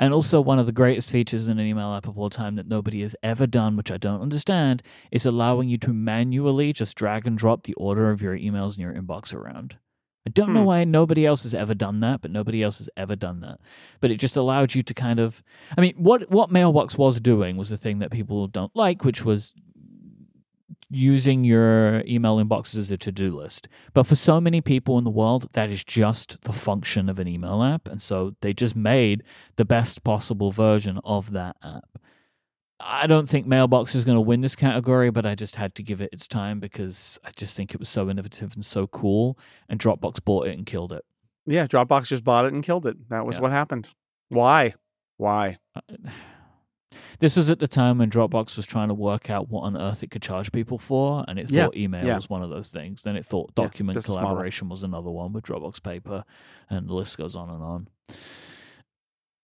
[0.00, 2.68] And also, one of the greatest features in an email app of all time that
[2.68, 7.26] nobody has ever done, which I don't understand, is allowing you to manually just drag
[7.26, 9.76] and drop the order of your emails in your inbox around.
[10.24, 10.66] I don't know Hmm.
[10.66, 13.58] why nobody else has ever done that, but nobody else has ever done that.
[14.00, 15.42] But it just allowed you to kind of
[15.76, 19.24] I mean, what what Mailbox was doing was the thing that people don't like, which
[19.24, 19.52] was
[20.90, 23.68] using your email inbox as a to-do list.
[23.92, 27.28] But for so many people in the world, that is just the function of an
[27.28, 29.22] email app, and so they just made
[29.56, 31.98] the best possible version of that app.
[32.80, 35.82] I don't think Mailbox is going to win this category, but I just had to
[35.82, 39.38] give it its time because I just think it was so innovative and so cool,
[39.68, 41.04] and Dropbox bought it and killed it.
[41.44, 43.08] Yeah, Dropbox just bought it and killed it.
[43.10, 43.42] That was Yeah.
[43.42, 43.88] what happened.
[44.28, 44.74] Why?
[45.16, 45.58] Why?
[45.74, 45.80] Uh,
[47.20, 50.02] This was at the time when Dropbox was trying to work out what on earth
[50.02, 52.16] it could charge people for, and it Yeah, thought email yeah.
[52.16, 53.02] was one of those things.
[53.02, 54.14] Then it thought document model.
[54.16, 56.24] collaboration was another one with Dropbox Paper,
[56.70, 57.88] and the list goes on and on.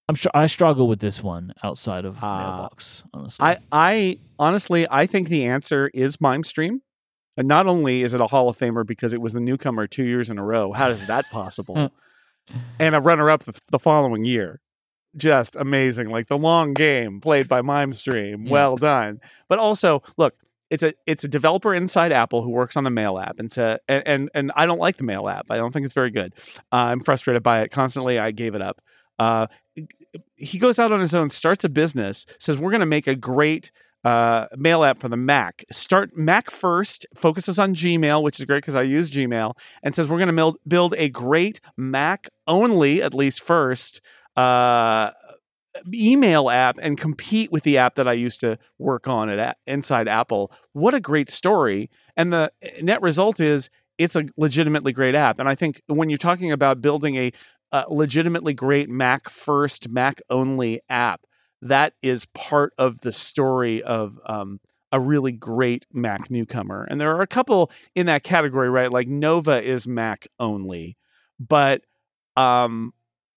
[0.08, 3.46] I'm sure I struggle with this one outside of Uh, Mailbox, honestly.
[3.46, 6.80] I, I honestly, I think the answer is MimeStream.
[7.36, 10.04] And not only is it a Hall of Famer because it was the newcomer two
[10.04, 10.70] years in a row.
[10.72, 11.90] How is that possible?
[12.78, 14.60] and a runner-up the, the following year.
[15.16, 18.46] Just amazing, like the long game played by MimeStream.
[18.46, 18.50] Yeah.
[18.52, 19.20] Well done.
[19.48, 20.34] But also, look,
[20.70, 23.78] it's a it's a developer inside Apple who works on the Mail app, and to,
[23.86, 25.46] and, and and I don't like the Mail app.
[25.50, 26.34] I don't think it's very good.
[26.72, 28.18] Uh, I'm frustrated by it constantly.
[28.18, 28.80] I gave it up.
[29.18, 29.46] Uh,
[30.34, 33.14] he goes out on his own, starts a business, says we're going to make a
[33.14, 33.70] great
[34.04, 35.64] uh, mail app for the Mac.
[35.70, 40.08] Start Mac first, focuses on Gmail, which is great because I use Gmail, and says
[40.08, 44.00] we're going to build a great Mac only, at least first,
[44.36, 45.10] uh,
[45.92, 49.72] email app and compete with the app that I used to work on at A-
[49.72, 50.52] inside Apple.
[50.72, 51.90] What a great story!
[52.16, 55.38] And the net result is it's a legitimately great app.
[55.38, 57.32] And I think when you're talking about building a
[57.72, 61.22] uh, legitimately great Mac first, Mac only app,
[61.62, 64.60] that is part of the story of um,
[64.92, 66.86] a really great Mac newcomer.
[66.88, 68.92] And there are a couple in that category, right?
[68.92, 70.96] Like Nova is Mac only,
[71.40, 71.82] but
[72.36, 72.92] um,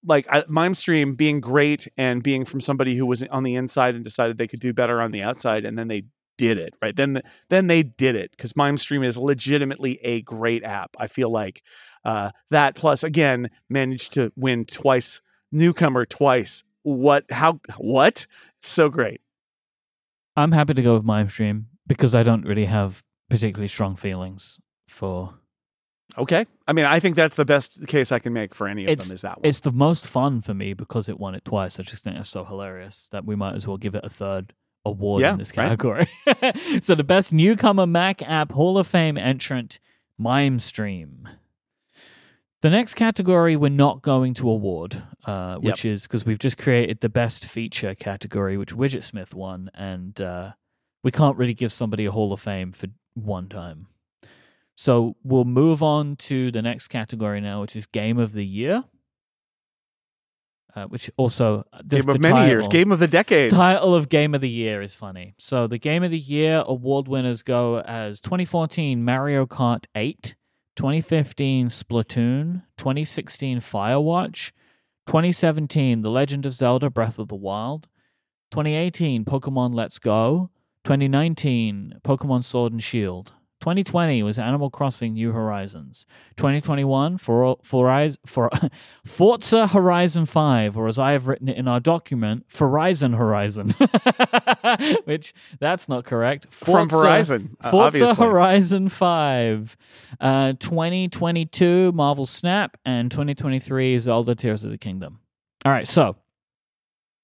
[0.07, 4.03] like I, MimeStream being great and being from somebody who was on the inside and
[4.03, 6.03] decided they could do better on the outside, and then they
[6.37, 6.95] did it right.
[6.95, 10.95] Then then they did it because MimeStream is legitimately a great app.
[10.97, 11.63] I feel like
[12.05, 16.63] uh, that plus again managed to win twice, newcomer twice.
[16.83, 17.25] What?
[17.29, 17.59] How?
[17.77, 18.27] What?
[18.61, 19.21] So great.
[20.35, 25.33] I'm happy to go with MimeStream because I don't really have particularly strong feelings for.
[26.17, 26.45] Okay.
[26.67, 29.07] I mean, I think that's the best case I can make for any of It's-
[29.07, 29.15] them.
[29.15, 29.45] Is that one?
[29.47, 31.79] It's the most fun for me because it won it twice.
[31.79, 34.53] I just think that's so hilarious that we might as well give it a third
[34.83, 35.65] award Yeah, in this right.
[35.65, 36.07] category.
[36.81, 39.79] so the best newcomer Mac app Hall of Fame entrant,
[40.19, 41.27] MimeStream.
[42.61, 47.01] The next category we're not going to award, uh, which is because we've just created
[47.01, 50.53] the best feature category, which Widgetsmith won, and uh,
[51.03, 53.87] we can't really give somebody a Hall of Fame for one time.
[54.77, 58.83] So we'll move on to the next category now, which is Game of the Year.
[60.75, 62.67] Uh, which also uh, this, Game of the many years.
[62.67, 63.51] Game of the decades.
[63.51, 65.33] Title of Game of the Year is funny.
[65.39, 70.35] So the Game of the Year award winners go as 2014 Mario Kart 8,
[70.75, 74.51] 2015 Splatoon, 2016 Firewatch,
[75.07, 77.87] 2017 The Legend of Zelda Breath of the Wild,
[78.51, 80.51] 2018 Pokemon Let's Go,
[80.83, 83.33] 2019 Pokemon Sword and Shield.
[83.59, 86.05] 2020 was Animal Crossing New Horizons.
[86.37, 88.49] 2021 for, for, for
[89.05, 93.69] Forza Horizon 5, or as I have written it in our document, Horizon Horizon.
[95.05, 96.47] Which that's not correct.
[96.51, 97.55] from Forza- Verizon.
[97.61, 98.25] uh, Forza obviously.
[98.25, 99.77] Horizon 5.
[100.19, 105.19] Uh, 2022 Marvel Snap and 2023 Zelda Tears of the Kingdom.
[105.65, 106.15] All right, so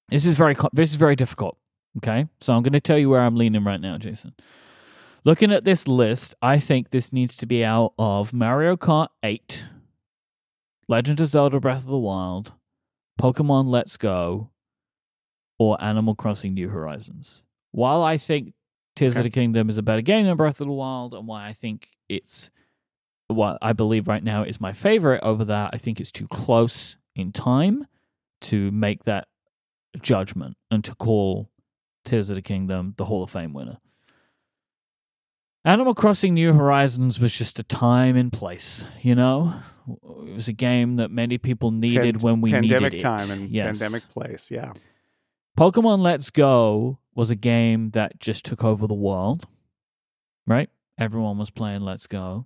[0.09, 1.57] this is very this is very difficult,
[1.97, 2.27] okay?
[2.41, 4.33] So I'm going to tell you where I'm leaning right now, Jason.
[5.25, 9.63] Looking at this list, I think this needs to be out of Mario Kart 8,
[10.89, 12.51] Legend of Zelda Breath of the Wild,
[13.17, 14.49] Pokemon Let's Go,
[15.57, 17.45] or Animal Crossing New Horizons.
[17.71, 18.53] While I think
[18.97, 21.47] Tears of the Kingdom is a better game than Breath of the Wild, and why
[21.47, 22.49] I think it's
[23.27, 26.97] what I believe right now is my favorite over that, I think it's too close
[27.15, 27.87] in time
[28.41, 29.29] to make that
[30.01, 31.49] judgment and to call
[32.03, 33.77] Tears of the Kingdom the Hall of Fame winner.
[35.65, 39.53] Animal Crossing New Horizons was just a time and place, you know?
[39.87, 43.01] It was a game that many people needed Pand- when we pandemic needed it.
[43.01, 43.79] Pandemic time and yes.
[43.79, 44.51] pandemic place.
[44.51, 44.73] Yeah.
[45.57, 49.45] Pokemon Let's Go was a game that just took over the world,
[50.47, 50.69] right?
[50.97, 52.45] Everyone was playing Let's Go.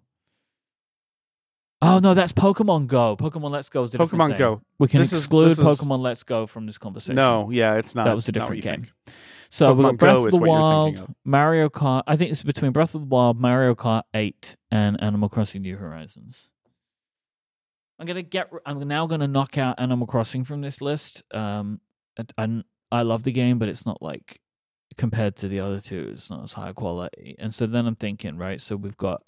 [1.81, 3.15] Oh no, that's Pokemon Go.
[3.17, 4.37] Pokemon Let's Go is a different Pokemon.
[4.37, 4.61] Go.
[4.79, 7.15] We can This exclude is- Pokemon Let's Go from this conversation.
[7.15, 8.05] No, yeah, it's not.
[8.05, 8.83] that was a different game.
[8.83, 8.93] think.
[9.49, 12.03] So we Pokemon got Breath Go of the Wild, thinking Mario Kart.
[12.07, 15.77] I think it's between Breath of the Wild, Mario Kart 8, and Animal Crossing New
[15.77, 16.49] Horizons.
[17.99, 18.51] I'm gonna get.
[18.65, 21.23] I'm now gonna knock out Animal Crossing from this list.
[21.33, 21.81] Um,
[22.17, 24.41] and- and I love the game, but it's not like
[24.97, 27.35] compared to the other two, it's not as high quality.
[27.37, 28.59] And so then I'm thinking, right?
[28.61, 29.23] So we've got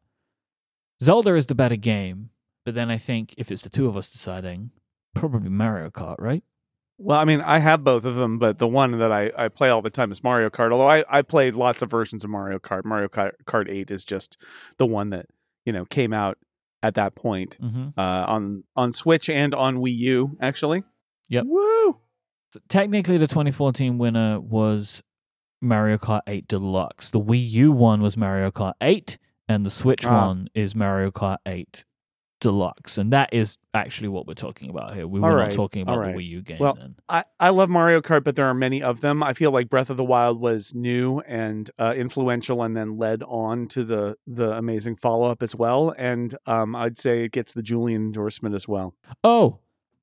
[1.03, 2.29] Zelda is the better game,
[2.65, 4.71] but then I think if it's the two of us deciding,
[5.15, 6.43] probably Mario Kart, right?
[7.01, 9.69] Well, I mean, I have both of them, but the one that I, I play
[9.69, 10.71] all the time is Mario Kart.
[10.73, 12.83] Although I, I played lots of versions of Mario Kart.
[12.83, 14.38] Mario Kart, Kart 8 is just
[14.77, 15.27] the one that,
[15.65, 16.38] you know, came out
[16.83, 17.97] at that point Mm-hmm.
[17.97, 20.83] uh, on on Switch and on Wii U, actually.
[21.29, 21.45] Yep.
[21.47, 21.97] Woo!
[22.51, 25.01] So technically, the 2014 winner was
[25.62, 27.12] Mario Kart 8 Deluxe.
[27.12, 30.27] The Wii U one was Mario Kart 8, and the Switch Ah.
[30.27, 31.85] one is Mario Kart 8
[32.39, 32.97] Deluxe.
[32.97, 35.08] And that is actually what we're talking about here.
[35.08, 36.15] We were All not talking about right.
[36.15, 36.95] the Wii U game Well, then.
[37.08, 39.21] I, I love Mario Kart, but there are many of them.
[39.23, 43.23] I feel like Breath of the Wild was new and uh, influential, and then led
[43.23, 45.93] on to the the amazing follow up as well.
[45.97, 48.95] And um, I'd say it gets the Julian endorsement as well.
[49.23, 49.60] Oh,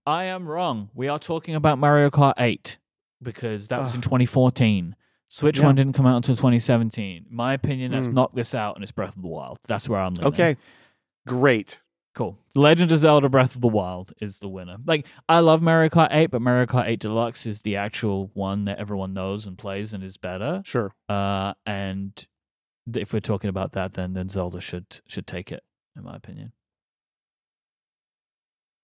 [0.07, 0.91] I am wrong.
[0.95, 2.79] We are talking about Mario Kart 8
[3.23, 4.95] because that was in 2014.
[5.29, 5.67] Switch Yeah.
[5.67, 7.27] one didn't come out until 2017.
[7.29, 8.13] My opinion, let's Mm.
[8.13, 9.59] knock this out, and it's Breath of the Wild.
[9.67, 10.29] That's where I'm leaning.
[10.29, 10.57] Okay,
[11.27, 11.81] great.
[12.17, 12.39] Cool.
[12.55, 14.79] Legend of Zelda Breath of the Wild is the winner.
[14.87, 18.65] Like, I love Mario Kart 8, but Mario Kart 8 Deluxe is the actual one
[18.65, 20.63] that everyone knows and plays and is better.
[20.65, 20.95] Sure.
[21.11, 22.27] Uh, and
[22.95, 25.63] if we're talking about that, then then Zelda should should take it,
[25.95, 26.53] in my opinion.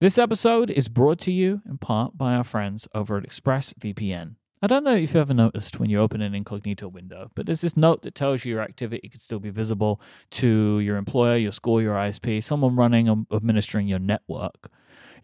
[0.03, 4.35] This episode is brought to you in part by our friends over at ExpressVPN.
[4.64, 7.62] I don't know if you've ever noticed when you open an incognito window, but there's
[7.62, 11.51] this note that tells you your activity could still be visible to your employer, your
[11.51, 14.70] school, your ISP, someone running or administering your network.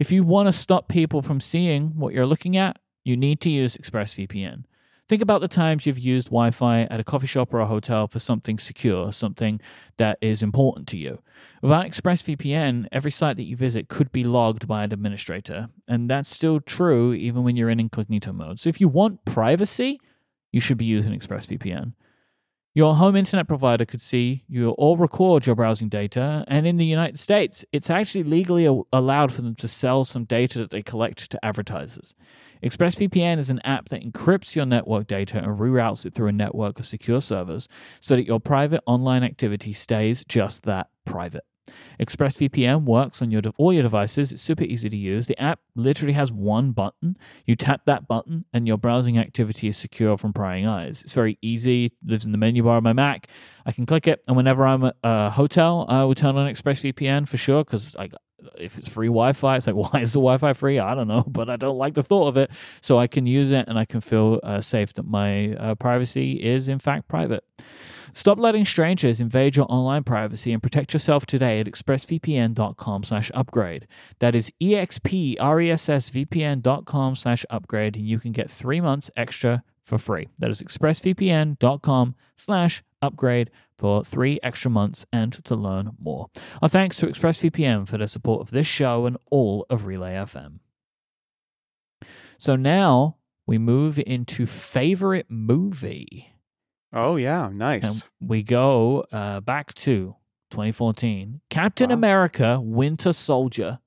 [0.00, 3.50] If you want to stop people from seeing what you're looking at, you need to
[3.50, 4.64] use ExpressVPN.
[5.08, 8.06] Think about the times you've used Wi Fi at a coffee shop or a hotel
[8.08, 9.58] for something secure, something
[9.96, 11.22] that is important to you.
[11.62, 16.28] Without ExpressVPN, every site that you visit could be logged by an administrator, and that's
[16.28, 18.60] still true even when you're in incognito mode.
[18.60, 19.98] So if you want privacy,
[20.52, 21.94] you should be using ExpressVPN.
[22.74, 26.84] Your home internet provider could see you or record your browsing data, and in the
[26.84, 31.30] United States, it's actually legally allowed for them to sell some data that they collect
[31.30, 32.14] to advertisers.
[32.62, 36.78] ExpressVPN is an app that encrypts your network data and reroutes it through a network
[36.78, 37.68] of secure servers
[38.00, 41.44] so that your private online activity stays just that private.
[42.00, 44.32] ExpressVPN works on your all your devices.
[44.32, 45.26] It's super easy to use.
[45.26, 47.16] The app literally has one button.
[47.44, 51.02] You tap that button, and your browsing activity is secure from prying eyes.
[51.02, 51.86] It's very easy.
[51.86, 53.28] It lives in the menu bar of my Mac.
[53.66, 57.28] I can click it, and whenever I'm at a hotel, I will turn on ExpressVPN
[57.28, 58.14] for sure because like
[58.58, 60.78] if it's free Wi-Fi, it's like why is the Wi-Fi free?
[60.78, 62.50] I don't know, but I don't like the thought of it.
[62.80, 66.42] So I can use it, and I can feel uh, safe that my uh, privacy
[66.42, 67.44] is in fact private.
[68.14, 73.86] Stop letting strangers invade your online privacy and protect yourself today at expressvpn.com slash upgrade.
[74.18, 80.28] That is E expressvpn.com slash upgrade, and you can get three months extra for free.
[80.38, 86.28] That is expressvpn.com slash upgrade for three extra months and to learn more.
[86.60, 90.58] Our thanks to ExpressVPN for their support of this show and all of Relay FM.
[92.38, 96.32] So now we move into favorite movie.
[96.92, 97.84] Oh yeah, nice.
[97.84, 100.16] And we go uh, back to
[100.50, 101.40] 2014.
[101.50, 101.94] Captain Wow.
[101.94, 103.80] America Winter Soldier.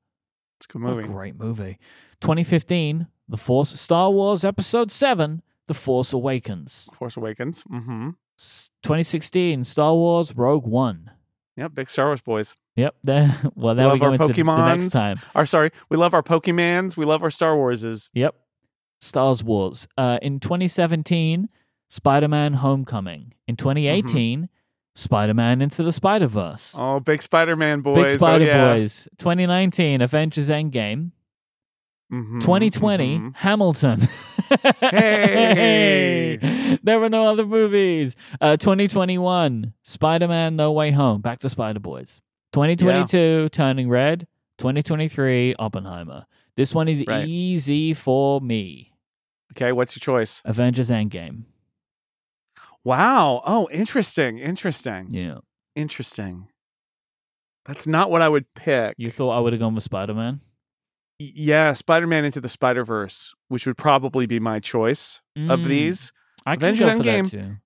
[0.58, 1.08] it's a good What a movie.
[1.08, 1.80] great movie.
[2.22, 6.88] 2015, The Force Star Wars Episode 7, The Force Awakens.
[6.94, 7.64] Force Awakens.
[7.64, 8.10] Mm-hmm.
[8.10, 8.14] S-
[8.84, 11.12] 2016, Star Wars Rogue One.
[11.58, 12.56] Yep, big Star Wars boys.
[12.76, 12.96] Yep.
[13.04, 15.20] There, well, now we Love go our into the- the next time.
[15.36, 16.96] Or sorry, we love our Pokemans.
[16.98, 18.10] We love our Star Warses.
[18.14, 18.36] Yep.
[19.02, 19.88] Star Wars.
[19.98, 21.50] Uh, in 2017,
[21.90, 23.34] Spider Man Homecoming.
[23.48, 24.48] In 2018,
[24.96, 26.74] Spider Man Into the Spider Verse.
[26.78, 28.12] Oh, big Spider-Man boys.
[28.12, 28.76] Big Spider oh, yeah.
[28.76, 29.08] Boys.
[29.18, 31.12] 2019, Avengers Endgame.
[32.12, 33.36] Mhm, 2020, mhm.
[33.38, 34.02] Hamilton.
[34.80, 36.38] Hey!
[36.84, 38.16] there were no other movies.
[38.40, 41.22] Uh, 2021, Spider Man No Way Home.
[41.22, 42.22] Back to Spider Boys.
[42.54, 44.28] 2022, Turning Red.
[44.58, 46.26] 2023, Oppenheimer.
[46.56, 47.28] This one is Right.
[47.28, 48.94] easy for me.
[49.54, 50.42] Okay, what's your choice?
[50.46, 51.44] Avengers Endgame.
[52.84, 53.42] Wow.
[53.46, 54.38] Oh, interesting.
[54.40, 55.08] Interesting.
[55.14, 55.38] Yeah.
[55.76, 56.48] Interesting.
[57.66, 58.96] That's not what I would pick.
[58.98, 60.42] You thought I would have gone with Spider Man?
[61.36, 66.02] Yeah, Spider-Man into the Spider-Verse, which would probably be my choice of these.
[66.02, 66.12] Mm,
[66.46, 67.32] I can Avengers go for that Endgame.
[67.32, 67.58] too.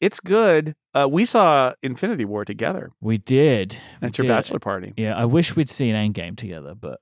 [0.00, 0.74] It's good.
[0.92, 3.78] Uh, we saw Infinity War together We did.
[4.02, 4.28] We your did.
[4.28, 4.92] bachelor party.
[4.96, 7.00] Yeah, I wish we'd seen Endgame together, but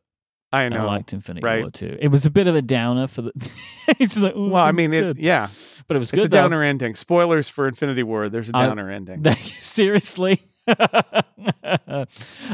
[0.52, 0.82] I know.
[0.82, 1.62] I, liked Infinity right.
[1.62, 1.96] War too.
[2.00, 3.32] It was a bit of a downer for the.
[3.98, 5.48] it's like, "Ooh, well, I mean, it, yeah,
[5.88, 6.18] but it was good.
[6.18, 6.94] it's a downer ending.
[6.94, 8.28] Spoilers for Infinity War.
[8.28, 9.24] There's a downer ending.
[9.60, 10.42] Seriously.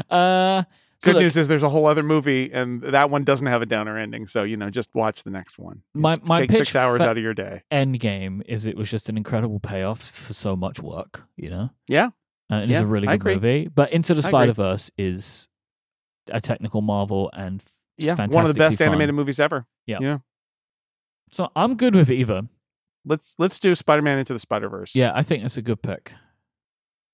[0.09, 0.63] uh,
[1.01, 3.61] So Good look, news is there's a whole other movie, and that one doesn't have
[3.61, 4.27] a downer ending.
[4.27, 5.81] So you know, just watch the next one.
[5.93, 7.63] My- my take six hours out of your day.
[7.71, 11.69] End game is it was just an incredible payoff for so much work, you know?
[11.87, 12.07] Yeah.
[12.51, 13.67] Uh, it's Yeah, a really good movie.
[13.73, 14.21] But Into the.
[14.23, 15.47] Spider Verse is
[16.31, 17.63] a technical marvel and
[17.97, 18.89] Yeah, one of the best fun.
[18.89, 19.65] animated movies ever.
[19.85, 20.17] Yeah, yeah.
[21.31, 22.41] So I'm good with either.
[23.05, 24.95] Let's let's do Spider-Man into the Spider-Verse.
[24.95, 26.13] Yeah, I think that's a good pick.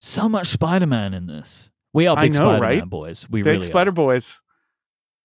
[0.02, 1.70] So much Spider Man in this.
[1.96, 2.90] We are big know, Spider Man right?
[2.90, 3.26] boys.
[3.30, 3.94] We Big really Spider are.
[3.94, 4.42] Boys.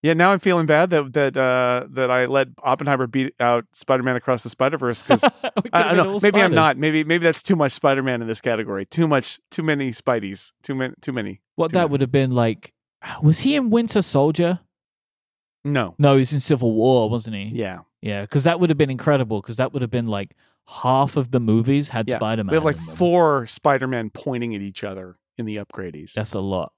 [0.02, 4.14] Yeah, now I'm feeling bad that that uh, that I let Oppenheimer beat out Spider-Man
[4.14, 6.20] across the Spider-Verse because I, I don't know.
[6.22, 6.78] Maybe I'm not.
[6.78, 8.86] Maybe maybe that's too much Spider-Man in this category.
[8.86, 9.40] Too much.
[9.50, 10.52] Too many Spideys.
[10.62, 10.94] Too many.
[11.00, 11.40] Too many.
[11.56, 11.90] What Too that many.
[11.90, 12.72] would have been like.
[13.20, 14.60] Was he in Winter Soldier?
[15.64, 15.96] No.
[15.98, 17.46] No, he's in Civil War, wasn't he?
[17.46, 17.80] Yeah.
[18.00, 19.40] Yeah, because that would have been incredible.
[19.42, 20.36] Because that would have been like
[20.68, 22.52] half of the movies had Yeah, Spider Man.
[22.52, 26.12] We have like four Spider-Man pointing at each other in the upgradies.
[26.12, 26.72] That's a lot.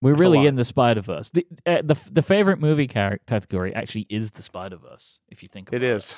[0.00, 0.46] We're That's really lot.
[0.46, 1.30] in the Spider Verse.
[1.30, 5.20] The, uh, the the favorite movie category actually is the Spider Verse.
[5.28, 6.14] If you think about it it, is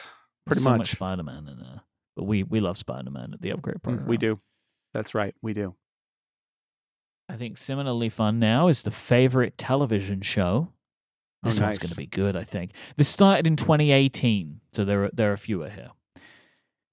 [0.46, 0.90] pretty so much much.
[0.92, 1.80] Spider Man in there.
[2.16, 4.06] But we we love Spider Man at the upgrade Mm, program.
[4.06, 4.40] we do.
[4.94, 5.34] That's right.
[5.42, 5.74] We do.
[7.28, 10.68] I think similarly fun now is the favorite television show.
[11.44, 12.70] Oh, This one's going to be good, I think.
[12.96, 15.90] This started in 2018, so there are, there are fewer here.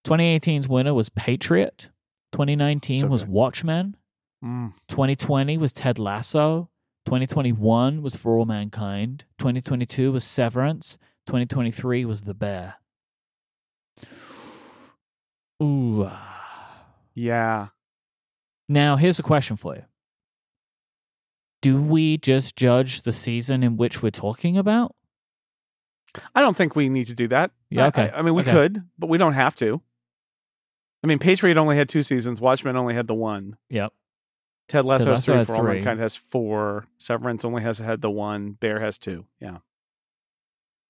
[0.06, 1.90] 2018's winner was Patriot.
[2.34, 3.26] 2019 So was.
[3.26, 3.96] Watchmen.
[4.44, 4.74] Mm.
[4.90, 6.70] 2020 was Ted Lasso.
[7.06, 9.26] 2021 was For All Mankind.
[9.38, 10.98] 2022 was Severance.
[11.28, 12.76] 2023 was The Bear.
[15.62, 16.10] Ooh.
[17.14, 17.68] Yeah.
[18.68, 19.84] Now, here's a question for you.
[21.62, 24.96] Do we just judge the season in which we're talking about?
[26.36, 27.52] I don't think we need to do that.
[27.70, 28.10] Yeah, okay.
[28.10, 28.52] I, I mean, we Okay.
[28.52, 29.82] could, but we don't have to.
[31.04, 32.40] I mean, Patriot only had two seasons.
[32.42, 33.58] Watchmen only had the one.
[33.70, 33.94] Yep.
[34.70, 35.38] Ted Lasso has Lasso three.
[35.40, 35.64] had For All.
[35.64, 36.88] Mankind has four.
[36.98, 38.52] Severance only has had the one.
[38.54, 39.26] Bear has two.
[39.40, 39.58] Yeah.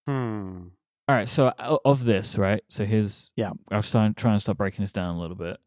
[0.07, 0.67] Hmm.
[1.07, 1.27] All right.
[1.27, 1.49] So,
[1.83, 2.63] of this, right?
[2.69, 3.31] So, here's.
[3.35, 3.51] Yeah.
[3.71, 5.57] I was trying, trying to start breaking this down a little bit.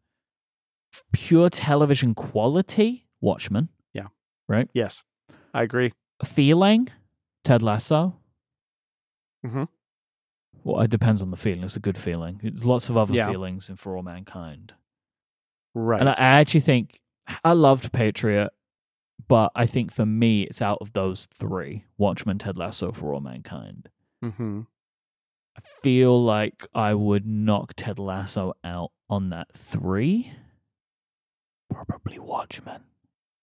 [1.11, 3.69] Pure television quality, Watchmen.
[3.93, 4.07] Yeah.
[4.47, 4.69] Right.
[4.73, 5.03] Yes,
[5.53, 5.93] I agree.
[6.23, 6.87] Feeling,
[7.43, 8.17] Ted Lasso.
[9.45, 9.67] Mhm.
[10.63, 11.63] Well, it depends on the feeling.
[11.63, 12.39] It's a good feeling.
[12.41, 13.29] There's lots of other Yeah.
[13.29, 14.73] feelings in For All Mankind.
[15.75, 15.99] Right.
[15.99, 16.99] And I, I actually think
[17.43, 18.51] I loved Patriot,
[19.27, 23.21] but I think for me, it's out of those three Watchmen, Ted Lasso, For All
[23.21, 23.89] Mankind.
[24.23, 24.61] mm-hmm.
[25.57, 30.31] I feel like I would knock Ted Lasso out on that three.
[31.71, 32.81] Probably Watchmen.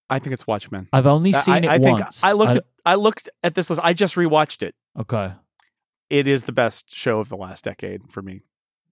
[0.08, 0.88] I think it's Watchmen.
[0.92, 2.22] I've only seen I, it I think once.
[2.22, 2.56] I looked.
[2.56, 3.80] At, I looked at this list.
[3.82, 4.74] I just rewatched it.
[5.00, 5.32] okay.
[6.10, 8.42] It is the best show of the last decade for me.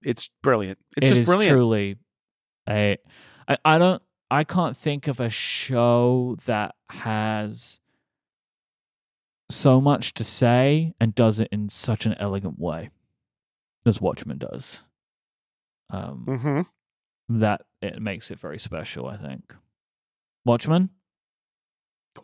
[0.03, 0.79] It's brilliant.
[0.97, 1.53] It's It just is brilliant.
[1.53, 1.95] truly
[2.67, 2.97] a.
[3.47, 4.01] I, I don't.
[4.33, 7.79] I can't think of a show that has
[9.49, 12.89] so much to say and does it in such an elegant way
[13.85, 14.83] as Watchmen does.
[15.89, 17.39] Um, Mm-hmm.
[17.41, 19.07] that it makes it very special.
[19.07, 19.55] I think.
[20.45, 20.89] Watchmen.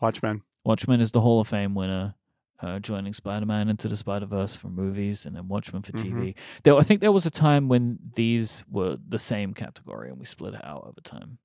[0.02, 0.42] Watchmen.
[0.66, 2.16] Watchmen is the Hall of Fame winner,
[2.62, 6.02] uh, joining Spider Man into the Spider Verse for movies, and then Watchmen for Mhm.
[6.04, 6.36] TV.
[6.64, 10.26] There, I think there was a time when these were the same category, and we
[10.26, 11.38] split it out over time.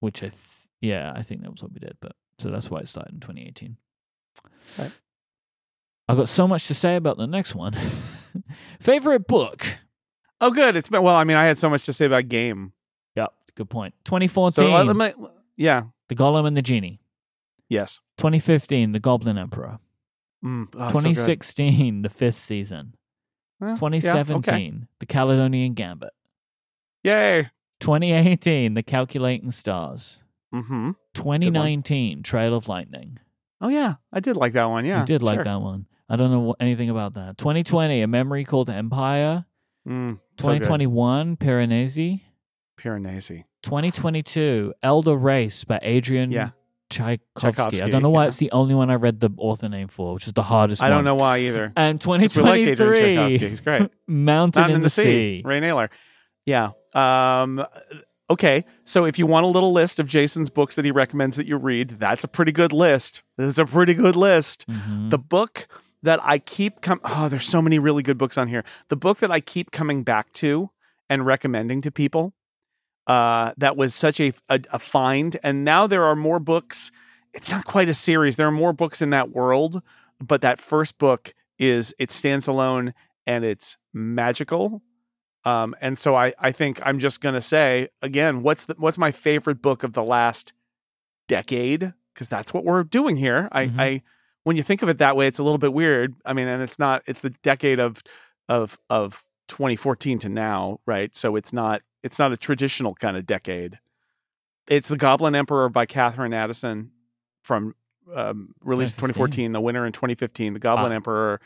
[0.00, 0.34] Which I, th-
[0.80, 1.96] yeah, I think that was what we did.
[2.00, 3.76] But so that's why it started in 2018.
[4.78, 4.92] Right.
[6.08, 7.76] I've got so much to say about the next one.
[8.80, 9.66] Favorite book?
[10.40, 10.76] Oh, good.
[10.76, 11.16] It's been well.
[11.16, 12.72] I mean, I had so much to say about game.
[13.16, 13.94] Yep, good point.
[14.04, 15.12] 2014, So uh, me,
[15.56, 15.82] yeah.
[16.08, 17.00] The Golem and the Genie.
[17.68, 18.00] Yes.
[18.16, 19.78] 2015, The Goblin Emperor.
[20.44, 22.94] Mm, oh, so 2016, the fifth season.
[23.60, 24.72] Eh, yeah, 2017, okay.
[25.00, 26.12] The Caledonian Gambit.
[27.02, 27.50] Yay.
[27.80, 30.20] 2018, The Calculating Stars.
[30.54, 30.92] Mm-hmm.
[31.14, 33.18] 2019, Trail of Lightning.
[33.60, 34.84] Oh yeah, I did like that one.
[34.84, 35.44] Yeah, I did like sure.
[35.44, 35.86] that one.
[36.08, 37.36] I don't know what, anything about that.
[37.38, 39.44] 2020, A Memory Called Empire.
[39.86, 42.22] Mm, so 2021, Piranesi.
[42.80, 43.44] Piranesi.
[43.62, 46.50] 2022, Elder Race by Adrian Yeah.
[46.90, 47.82] Tchaikovsky.
[47.82, 48.26] I don't know why yeah.
[48.28, 50.86] it's the only one I read the author name for, which is the hardest I
[50.88, 50.98] one.
[50.98, 51.72] don't know why either.
[51.76, 52.06] And 'Cause
[52.36, 53.48] we like Adrian 2023, Tchaikovsky.
[53.50, 53.80] He's great.
[54.06, 55.42] Mountain, Mountain in, the, sea.
[55.44, 55.90] Ray Nayler.
[56.48, 56.70] Yeah.
[56.94, 57.64] Um,
[58.30, 58.64] okay.
[58.84, 61.56] So if you want a little list of Jason's books that he recommends that you
[61.58, 63.22] read, that's a pretty good list.
[63.36, 64.66] This is a pretty good list.
[64.68, 65.10] Mhm.
[65.10, 65.68] The book
[66.02, 68.64] that I keep com- oh, there's so many really good books on here.
[68.88, 70.70] The book that I keep coming back to
[71.10, 72.32] and recommending to people.
[73.06, 76.90] Uh, that was such a, a a find, and now there are more books.
[77.34, 78.36] It's not quite a series.
[78.36, 79.82] There are more books in that world,
[80.20, 82.94] but that first book is it stands alone
[83.26, 84.82] and it's magical.
[85.44, 89.12] Um, and so I I think I'm just gonna say again, what's the what's my
[89.12, 90.52] favorite book of the last
[91.28, 91.92] decade?
[92.14, 93.48] Because that's what we're doing here.
[93.52, 93.80] I Mhm.
[93.80, 94.02] I
[94.44, 96.14] when you think of it that way, it's a little bit weird.
[96.24, 97.02] I mean, and it's not.
[97.06, 98.02] It's the decade of
[98.48, 101.14] of of 2014 to now, right?
[101.14, 103.78] So it's not it's not a traditional kind of decade.
[104.68, 106.90] It's the Goblin Emperor by Katherine Addison
[107.42, 107.74] from
[108.14, 109.52] um, released in 2014.
[109.52, 110.96] The winner in 2015, the Goblin Ah.
[110.96, 111.40] Emperor.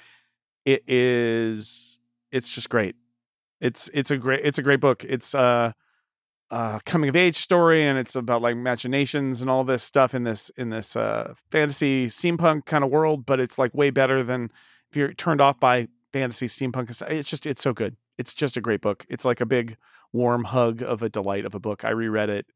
[0.64, 1.99] It is.
[2.30, 2.95] It's just great.
[3.62, 5.04] It's it's a great it's a great book.
[5.08, 5.72] It's uh
[6.50, 10.24] uh, coming of age story and it's about like imaginations and all this stuff in
[10.24, 14.50] this in this uh, fantasy steampunk kind of world but it's like way better than
[14.90, 17.96] if you're turned off by fantasy steampunk it's just it's so good.
[18.18, 19.06] It's just a great book.
[19.08, 19.78] It's like a big
[20.12, 21.86] warm hug of a delight of a book.
[21.86, 22.46] I reread it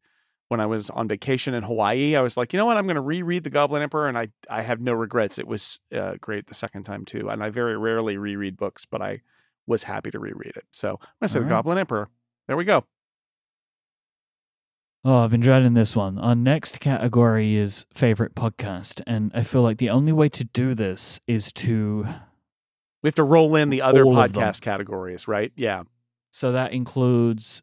[0.48, 2.16] when i was on vacation in hawaii.
[2.16, 2.76] I was like you know what?
[2.76, 5.38] I'm going to reread the goblin emperor and i i have no regrets.
[5.38, 9.00] It was uh, great the second time too and i very rarely reread books but
[9.00, 9.22] i
[9.66, 11.56] was happy to reread it so i'm to say All the right.
[11.58, 12.08] goblin emperor
[12.46, 12.84] there we go
[15.04, 16.18] Oh, I've been dreading this one.
[16.18, 20.74] Our next category is favorite podcast, and I feel like the only way to do
[20.74, 22.04] this is to
[23.04, 24.42] We have to roll in the other All of them.
[24.42, 25.52] podcast categories, right?
[25.54, 25.84] Yeah.
[26.32, 27.62] so that includes.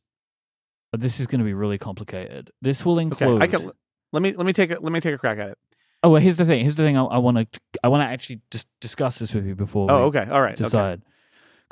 [0.93, 2.51] Oh, this is going to be really complicated.
[2.61, 3.01] This will Okay.
[3.03, 3.41] include.
[3.43, 3.71] I can
[4.13, 5.57] let me let me take a let me take a crack at it.
[6.01, 6.61] Oh, well, here's the thing.
[6.61, 6.95] Here's the thing.
[6.97, 7.59] I want to.
[7.83, 9.91] I want to actually just discuss this with you before.
[9.91, 10.31] Oh, we okay.
[10.31, 10.59] All right.
[10.59, 11.01] Okay.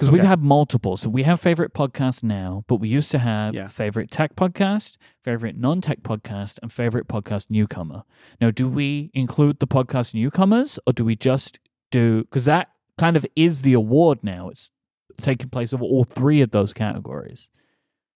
[0.02, 0.98] Because we've had multiple.
[0.98, 3.68] So we have favorite podcast now, but we used to have Yeah.
[3.68, 8.04] favorite tech podcast, favorite non tech podcast, and favorite podcast newcomer.
[8.40, 11.60] Now, do we include the podcast newcomers or do we just
[11.92, 14.50] do, because that kind of is the award now.
[14.50, 14.72] It's
[15.18, 17.50] taking place of all three of those categories.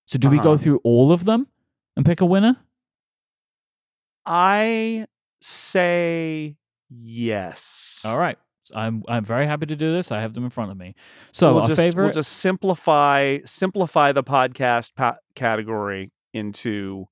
[0.06, 0.58] So do we go Uh-huh.
[0.64, 1.48] through all of them
[1.96, 2.58] and pick a winner?
[4.26, 5.06] I
[5.42, 6.58] say
[6.90, 8.02] yes.
[8.06, 8.38] All right.
[8.74, 10.12] I'm I'm very happy to do this.
[10.12, 10.96] I have them in front of me.
[11.32, 17.08] So we'll just favorite we'll just simplify simplify the podcast pa- category into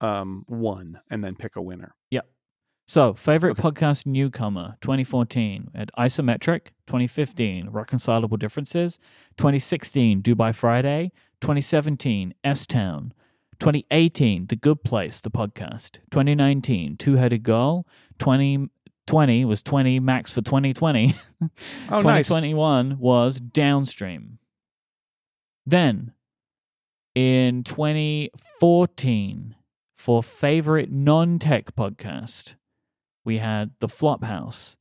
[0.00, 1.94] um one and then pick a winner.
[2.10, 2.28] Yep.
[2.86, 3.62] So, favorite Okay.
[3.62, 8.98] podcast newcomer 2014 at Isometric, 2015 Reconcilable Differences,
[9.36, 11.12] 2016 Do By Friday,
[11.42, 13.12] 2017 S Town,
[13.58, 17.86] 2018 The Good Place, the podcast, 2019 Two Headed Girl,
[19.08, 21.14] 2020 was 20 Macs for 2020.
[21.90, 22.26] Oh, nice.
[22.28, 24.38] 2021 was Downstream.
[25.64, 26.12] Then
[27.14, 29.54] in 2014,
[29.96, 32.54] for favorite non tech podcast,
[33.24, 34.74] we had The Flophouse.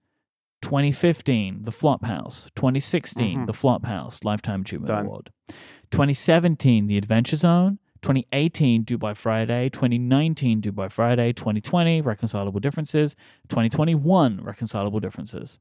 [0.63, 2.49] 2015, The Flophouse.
[2.55, 3.45] 2016, Mhm.
[3.45, 5.05] The Flophouse, Lifetime Achievement.
[5.05, 5.31] Award.
[5.91, 7.77] 2017, The Adventure Zone.
[8.07, 9.67] 2018, Do By Friday.
[9.67, 11.33] 2019, Do By Friday.
[11.33, 13.17] 2020, Reconcilable Differences.
[13.49, 15.59] 2021, Reconcilable Differences.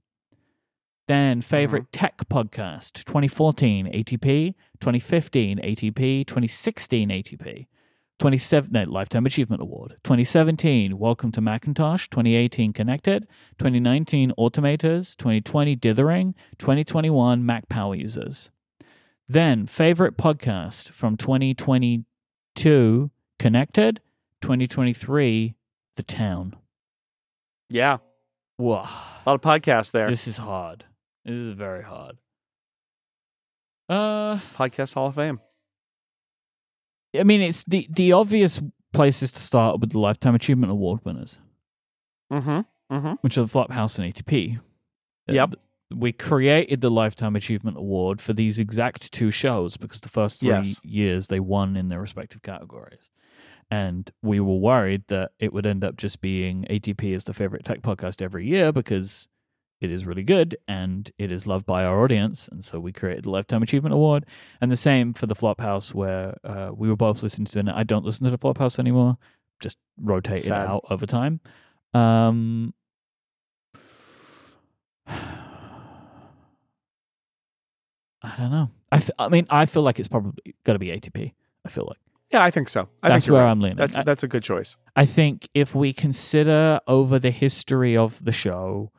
[1.08, 1.40] Then mm-hmm.
[1.40, 7.66] favorite tech podcast 2014 ATP, 2015 ATP, 2016 ATP,
[8.20, 13.26] 27 no, Lifetime Achievement Award, 2017 Welcome to Macintosh, 2018 Connected,
[13.58, 18.50] 2019 Automators, 2020 Dithering, 2021 Mac Power Users.
[19.28, 21.16] Then favorite podcast from
[22.56, 24.00] 2022 Connected,
[24.40, 25.54] 2023
[25.96, 26.56] The Town.
[27.68, 27.98] Yeah.
[28.56, 28.76] Whoa.
[28.76, 30.08] A lot of podcasts there.
[30.08, 30.84] This is hard.
[31.26, 32.16] This is very hard.
[33.88, 35.38] Uh, Podcast Hall of Fame.
[37.18, 38.60] I mean, it's the the obvious
[38.92, 41.38] places to start with the Lifetime Achievement Award winners,
[42.32, 42.94] Mm-hmm.
[42.94, 43.12] Mm-hmm.
[43.20, 44.58] which are the Flophouse and ATP.
[45.28, 45.54] Yep.
[45.94, 50.48] We created the Lifetime Achievement Award for these exact two shows because the first three
[50.50, 50.80] Yes.
[50.82, 53.08] years they won in their respective categories.
[53.70, 57.64] And we were worried that it would end up just being ATP as the favorite
[57.64, 59.28] tech podcast every year because
[59.80, 62.48] it is really good and it is loved by our audience.
[62.48, 64.24] And so we created the Lifetime Achievement Award.
[64.60, 67.60] And the same for the Flophouse, where uh, we were both listening to it.
[67.60, 69.18] And I don't listen to the Flophouse anymore,
[69.60, 71.40] just rotate it out over time.
[71.92, 72.72] Um,
[78.26, 78.70] I don't know.
[78.92, 81.32] I, f- I mean, I feel like it's probably got to be ATP.
[81.64, 81.98] I feel like
[82.32, 82.88] Yeah, I think so.
[83.02, 83.50] I that's think where right.
[83.50, 83.76] I'm leaning.
[83.76, 84.76] That's I, that's a good choice.
[84.96, 88.90] I think if we consider over the history of the show,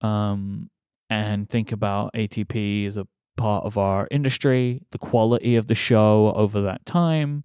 [0.00, 0.70] um,
[1.10, 3.06] and think about ATP as a
[3.36, 7.44] part of our industry, the quality of the show over that time,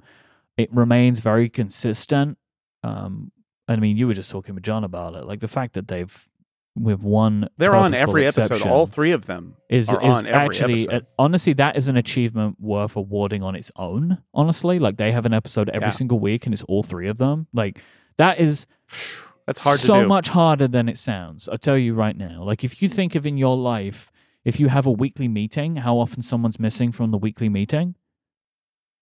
[0.57, 2.37] it remains very consistent.
[2.83, 3.31] Um,
[3.67, 6.27] I mean, you were just talking with John about it, like the fact that they've
[6.75, 8.65] with one They're on every episode.
[8.65, 9.55] All three of them.
[9.69, 10.93] is is on every actually episode.
[11.03, 14.17] uh, honestly that is an achievement worth awarding on its own.
[14.33, 15.91] Honestly, like they have an episode every Yeah.
[15.91, 17.47] single week, and it's all three of them.
[17.53, 17.79] Like
[18.17, 18.65] that is
[19.45, 20.07] That's hard so to do.
[20.07, 21.49] much harder than it sounds.
[21.49, 22.43] I'll tell you right now.
[22.43, 24.09] Like if you think of in your life,
[24.45, 27.95] if you have a weekly meeting, how often someone's missing from the weekly meeting?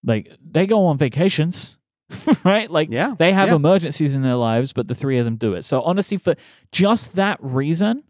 [0.03, 1.77] Like they go on vacations,
[2.43, 2.69] right?
[2.69, 3.15] Like Yeah.
[3.17, 3.55] they have yeah.
[3.55, 5.63] emergencies in their lives, but the three of them do it.
[5.63, 6.35] So honestly, for
[6.71, 8.03] just that reason,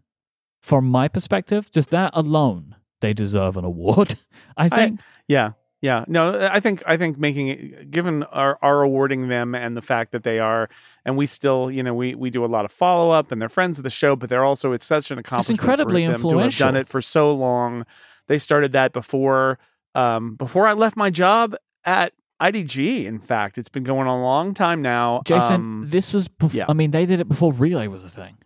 [0.62, 4.16] from my perspective, just that alone, they deserve an award.
[4.56, 5.00] I think.
[5.28, 5.52] Yeah.
[5.80, 9.82] Yeah, no, I think I think making it, given our, our awarding them and the
[9.82, 10.68] fact that they are,
[11.04, 13.48] and we still, you know, we we do a lot of follow up, and they're
[13.48, 15.58] friends of the show, but they're also it's such an accomplishment.
[15.58, 16.58] It's incredibly for them influential.
[16.58, 17.84] To have done it for so long.
[18.28, 19.58] They started that before
[19.96, 22.12] um, before I left my job at
[22.50, 23.04] IDG.
[23.04, 25.22] In fact, it's been going on a long time now.
[25.24, 26.28] Jason, Um, this was.
[26.28, 26.64] Bef- yeah.
[26.68, 28.36] I mean, they did it before Relay was a thing.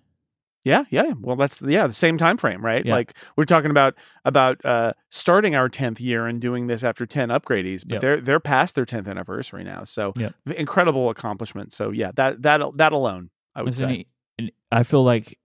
[0.64, 1.12] Yeah, yeah.
[1.20, 2.84] Well, that's yeah, the same time frame, right?
[2.84, 2.92] Yeah.
[2.94, 3.94] Like we're talking about
[4.24, 8.00] about uh, starting our tenth year and doing this after ten upgrades, but Yep.
[8.00, 9.84] they're they're past their tenth anniversary now.
[9.84, 10.34] So Yep.
[10.56, 11.72] incredible accomplishment.
[11.72, 14.06] So yeah, that that that alone, I would Isn't say.
[14.38, 15.38] it- I feel like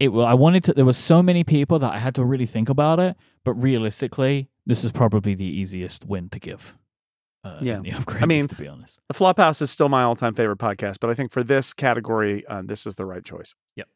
[0.00, 0.08] it.
[0.08, 0.72] Well, I wanted to.
[0.72, 3.16] There were so many people that I had to really think about it.
[3.44, 6.74] But realistically, this is probably the easiest win to give.
[7.44, 7.80] Uh, Yeah.
[7.80, 8.98] the upgrades, mean- to be honest.
[9.08, 12.44] The Flophouse is still my all time favorite podcast, but I think for this category,
[12.46, 13.54] uh, this is the right choice.
[13.76, 13.88] Yep.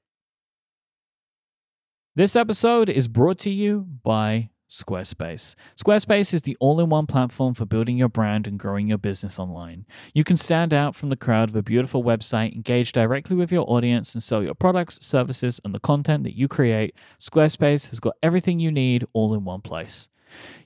[2.14, 5.55] This episode is brought to you by Squarespace.
[5.82, 9.38] Squarespace is the all in one platform for building your brand and growing your business
[9.38, 9.86] online.
[10.14, 13.64] You can stand out from the crowd with a beautiful website, engage directly with your
[13.68, 16.95] audience, and sell your products, services, and the content that you create.
[17.18, 20.09] Squarespace has got everything you need all in one place.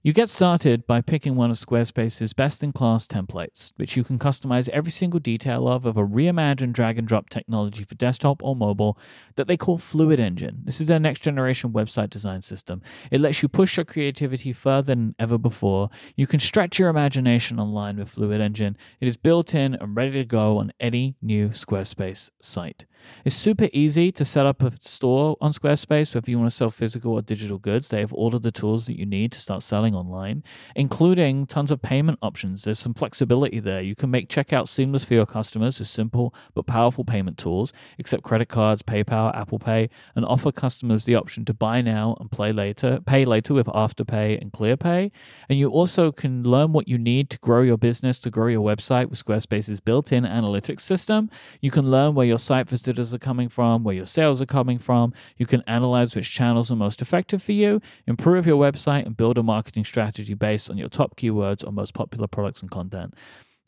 [0.07, 4.21] You get started by picking one of Squarespace's best in class templates, which you can
[4.21, 8.55] customize every single detail of of a reimagined drag and drop technology for desktop or
[8.55, 8.97] mobile
[9.35, 10.61] that they call Fluid Engine.
[10.63, 12.83] This is their next generation website design system.
[13.11, 15.91] It lets you push your creativity further than ever before.
[16.15, 18.77] You can stretch your imagination online with Fluid Engine.
[19.01, 22.87] It is built in and ready to go on any new Squarespace site.
[23.25, 26.71] It's super easy to set up a store on Squarespace, whether you want to sell
[26.71, 27.89] physical or digital goods.
[27.89, 30.45] They have all of the tools that you need to start selling online,
[30.75, 32.65] including tons of payment options.
[32.65, 33.81] There's some flexibility there.
[33.81, 38.23] You can make checkout seamless for your customers with simple but powerful payment tools, accept
[38.23, 42.53] credit cards, PayPal, Apple Pay, and offer customers the option to buy now and play
[42.53, 45.11] later, pay later with Afterpay and ClearPay.
[45.49, 48.65] And you also can learn what you need to grow your business, to grow your
[48.65, 51.31] website with Squarespace's built-in analytics system.
[51.61, 54.79] You can learn where your site visitors are coming from, where your sales are coming
[54.79, 55.13] from.
[55.37, 59.39] You can analyze which channels are most effective for you, improve your website, and build
[59.39, 63.15] a marketing strategy based on your top keywords or most popular products and content.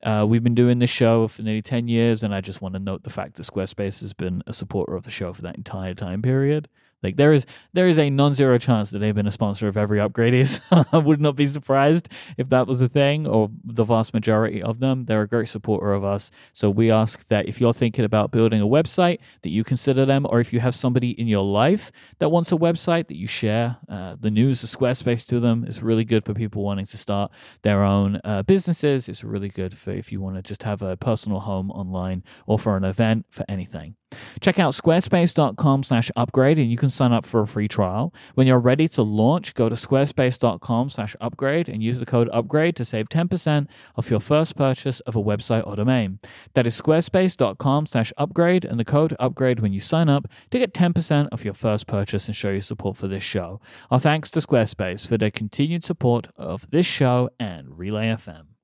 [0.03, 2.79] Uh, we've been doing this show for nearly 10 years, and I just want to
[2.79, 5.95] note the fact that Squarespace has been a supporter of the show for that entire
[5.95, 6.69] time period.
[7.03, 10.01] Like there is there is a non-zero chance that they've been a sponsor of every
[10.01, 10.61] upgrade is.
[10.71, 14.81] I would not be surprised if that was a thing, or the vast majority of
[14.81, 15.05] them.
[15.05, 16.31] They're a great supporter of us.
[16.53, 20.27] So we ask that if you're thinking about building a website, that you consider them,
[20.29, 23.77] or if you have somebody in your life that wants a website, that you share
[23.89, 25.65] uh, the news of Squarespace to them.
[25.67, 27.31] It's really good for people wanting to start
[27.63, 29.09] their own uh, businesses.
[29.09, 32.59] It's really good for if you want to just have a personal home online or
[32.59, 33.97] for an event for anything.
[34.41, 38.13] Check out squarespace.com slash upgrade and you can sign up for a free trial.
[38.35, 42.77] When you're ready to launch, go to squarespace.com slash upgrade and use the code upgrade
[42.77, 43.67] to save 10%
[43.97, 46.19] off your first purchase of a website or domain.
[46.55, 50.75] That is squarespace.com slash upgrade and the code upgrade when you sign up to get
[50.75, 53.61] 10% off your first purchase and show your support for this show.
[53.91, 58.58] Our thanks to Squarespace for their continued support of this show and Relay FM.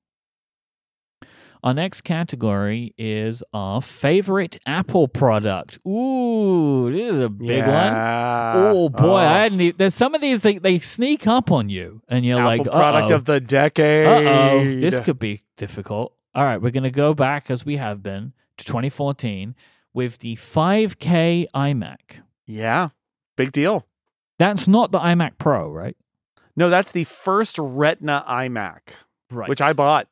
[1.63, 5.79] Our next category is our favorite Apple product.
[5.87, 7.69] Ooh, this is a big one.
[7.69, 8.53] Yeah.
[8.55, 9.61] Oh boy, I hadn't.
[9.61, 12.63] e- There's some of these they, they sneak up on you, and you're Apple like,
[12.71, 14.05] product uh of the decade.
[14.07, 16.13] oh, this could be difficult.
[16.35, 19.55] All right, we're gonna go back as we have been to 2014
[19.93, 21.97] with the 5K iMac.
[22.45, 22.89] Yeah,
[23.37, 23.87] big deal.
[24.37, 25.95] That's not the iMac Pro, right?
[26.55, 28.79] No, that's the first Retina iMac,
[29.31, 29.49] Right.
[29.49, 30.07] which I bought.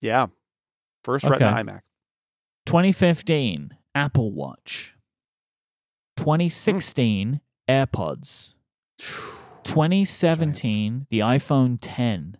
[0.00, 0.26] Yeah,
[1.04, 1.80] first Retina iMac.
[2.66, 4.94] 2015 Apple Watch.
[6.18, 6.22] Hmm.
[6.22, 8.54] 2016 AirPods.
[9.64, 12.38] 2017 the iPhone 10.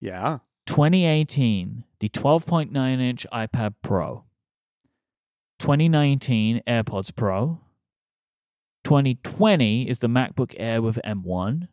[0.00, 4.24] Yeah, 2018, the 12.9 inch iPad Pro.
[5.58, 7.60] 2019, AirPods Pro.
[8.84, 11.68] 2020 is the MacBook Air with M1.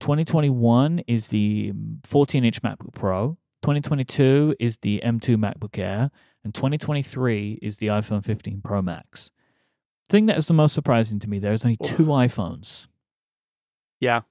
[0.00, 1.72] 2021 is the
[2.04, 3.36] 14 inch MacBook Pro.
[3.62, 6.10] 2022 is the M2 MacBook Air.
[6.42, 9.30] And 2023 is the iPhone 15 Pro Max.
[10.08, 12.86] thing that is the most surprising to me there is only two iPhones.
[14.00, 14.22] yeah,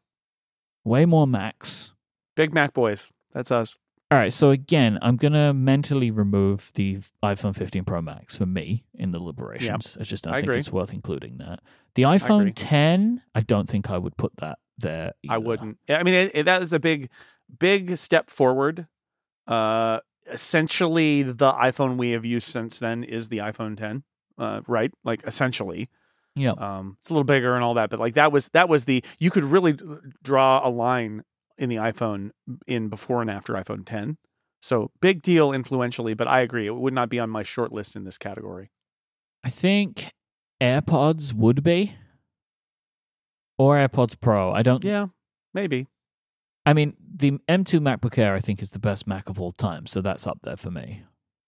[0.84, 1.94] Way more Macs.
[2.36, 3.08] big Mac boys.
[3.34, 3.76] That's us.
[4.12, 8.84] All right, so again, I'm gonna mentally remove the iPhone 15 Pro Max for me
[8.96, 9.96] in the deliberations.
[10.00, 10.58] I just don't I think agree.
[10.60, 11.60] it's worth including that.
[11.94, 12.54] The iPhone agree.
[12.54, 15.12] 10, I don't think I would put that there.
[15.30, 15.78] I wouldn't.
[15.88, 17.10] I mean, it, it- that is a big,
[17.60, 18.88] big step forward.
[19.50, 20.00] Uh,
[20.32, 24.04] essentially, the iPhone we have used since then is the iPhone 10.
[24.38, 24.92] Uh, right?
[25.04, 25.90] Like essentially.
[26.36, 26.52] Yeah.
[26.52, 29.04] Um, it's a little bigger and all that, but like that was that was the
[29.18, 29.78] you could really
[30.24, 31.24] draw a line
[31.58, 32.32] in the iPhone
[32.66, 34.18] in before and after iPhone 10.
[34.62, 37.96] So big deal influentially, but I agree it would not be on my short list
[37.96, 38.72] in this category.
[39.44, 40.12] I think
[40.62, 41.96] AirPods would be,
[43.58, 44.52] or AirPods Pro.
[44.52, 44.84] I don't.
[44.84, 45.08] Yeah,
[45.54, 45.88] maybe.
[46.66, 49.86] I mean, the M2 MacBook Air I think is the best Mac of all time,
[49.86, 51.04] so that's up there for me.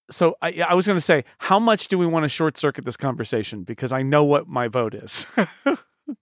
[0.09, 2.84] So I, I was going to say, how much do we want to short circuit
[2.84, 3.64] this conversation?
[3.64, 5.26] Because I know what my vote is.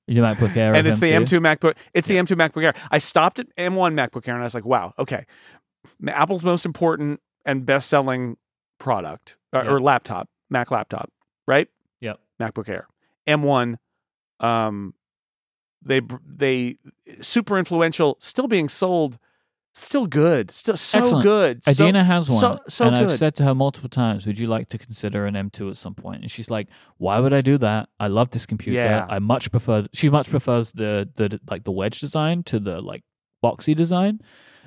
[0.06, 1.40] Your MacBook Air, and it's the M2?
[1.40, 1.76] M2 MacBook.
[1.96, 2.74] It's the M2 MacBook Air.
[2.92, 5.26] I stopped at M1 MacBook Air and I was like, wow, okay,
[6.08, 8.38] Apple's most important and best selling
[8.80, 9.72] product or, Yeah.
[9.72, 11.10] or laptop, Mac laptop,
[11.48, 11.68] right?
[12.02, 12.20] Yep.
[12.40, 12.88] MacBook Air.
[13.28, 13.76] M1,
[14.40, 14.94] um,
[15.82, 16.78] they they
[17.22, 19.18] super influential, still being sold,
[19.74, 21.24] still good, still so Excellent.
[21.24, 21.64] good.
[21.64, 24.48] so, Adina has one, so, so and I've said to her multiple times, "Would you
[24.48, 26.68] like to consider an M2 at some point?" And she's like,
[26.98, 27.90] "Why would I do that?
[28.00, 28.80] I love this computer.
[28.80, 29.06] Yeah.
[29.10, 33.04] I much prefer." She much prefers the the like the wedge design to the like
[33.44, 34.20] boxy design.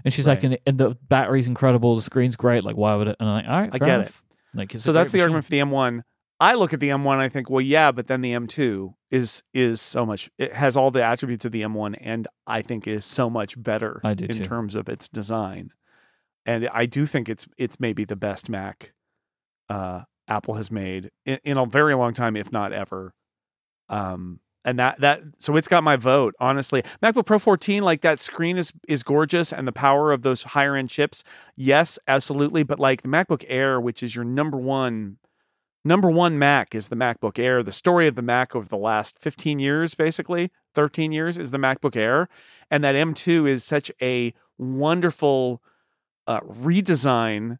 [0.04, 0.44] And she's like, Right.
[0.44, 2.64] and, and the battery's incredible, the screen's great.
[2.64, 3.16] Like, why would it?
[3.20, 4.22] And I'm like, all right, I get enough.
[4.52, 5.22] Like, so that's the machine.
[5.22, 6.02] argument for the M1.
[6.42, 9.44] I look at the M1 and I think, well, yeah, but then the M2 is
[9.54, 10.28] is so much.
[10.38, 14.00] It has all the attributes of the M1, and I think is so much better
[14.02, 14.44] I do in too.
[14.44, 15.70] terms of its design.
[16.44, 18.92] And I do think it's it's maybe the best Mac
[19.68, 23.14] uh, Apple has made in, in a very long time, if not ever.
[23.88, 26.34] Um, and that that so it's got my vote.
[26.40, 30.42] Honestly, MacBook Pro 14, like that screen is is gorgeous, and the power of those
[30.42, 31.22] higher end chips,
[31.54, 32.64] yes, absolutely.
[32.64, 35.18] But like the MacBook Air, which is your number one
[35.84, 37.62] number one Mac is the MacBook Air.
[37.62, 41.58] The story of the Mac over the last 15 years, basically 13 years, is the
[41.58, 42.28] MacBook Air,
[42.70, 45.62] and that M2 is such a wonderful
[46.26, 47.58] uh, redesign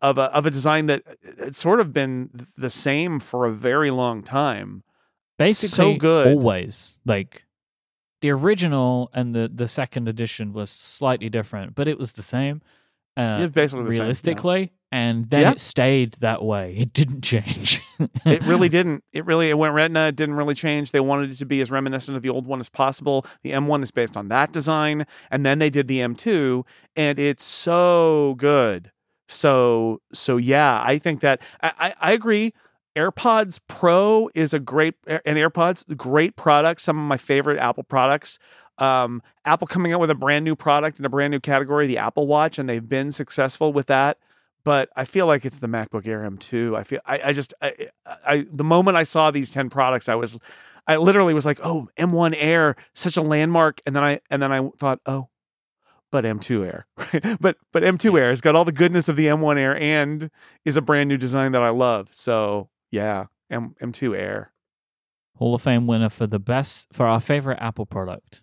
[0.00, 1.02] of a of a design that
[1.38, 4.82] had sort of been the same for a very long time.
[5.38, 6.28] basically so good.
[6.28, 7.44] always like
[8.20, 12.62] the original and the the second edition was slightly different but it was the same
[13.16, 14.02] uh It's basically the same, yeah.
[14.04, 15.50] realistically and then Yeah.
[15.52, 17.80] it stayed that way it didn't change
[18.26, 19.04] It really didn't.
[19.12, 20.08] It really it went Retina.
[20.08, 20.90] It didn't really change.
[20.90, 23.24] They wanted it to be as reminiscent of the old one as possible.
[23.44, 26.64] The M1 is based on that design, and then they did the M2,
[26.96, 28.90] and it's so good.
[29.28, 32.52] So so yeah, I think that I I, I agree.
[32.96, 36.80] AirPods Pro is a great and AirPods great product.
[36.80, 38.38] Some of my favorite Apple products.
[38.78, 41.98] Um, Apple coming out with a brand new product in a brand new category, the
[41.98, 44.18] Apple Watch, and they've been successful with that
[44.64, 46.76] but I feel like it's the MacBook Air M2.
[46.76, 50.14] I feel I, I just I, I the moment I saw these 10 products, I
[50.14, 50.38] was
[50.86, 54.52] I literally was like, "Oh, M1 Air, such a landmark." And then I and then
[54.52, 55.28] I thought, "Oh,
[56.10, 56.86] but M2 Air."
[57.40, 60.30] but but M2 Air has got all the goodness of the M1 Air and
[60.64, 62.08] is a brand new design that I love.
[62.10, 64.52] So, yeah, M M2 Air.
[65.36, 68.41] hall of fame winner for the best for our favorite apple product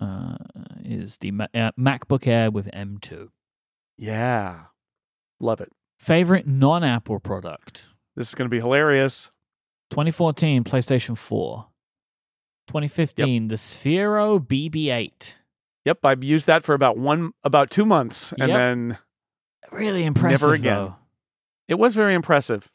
[0.00, 0.36] uh
[0.84, 3.28] is the Ma- uh, macbook air with m2
[3.98, 4.64] Yeah.
[5.40, 5.70] Love it.
[5.98, 9.30] favorite non-apple product This is going to be hilarious.
[9.90, 11.66] 2014 playstation 4
[12.68, 15.34] 2015 the sphero bb8
[15.86, 18.56] Yep, I've used that for about one about 2 months and Yep.
[18.56, 18.98] then
[19.72, 20.74] really impressive Never again.
[20.76, 20.96] though.
[21.68, 22.70] it was very impressive.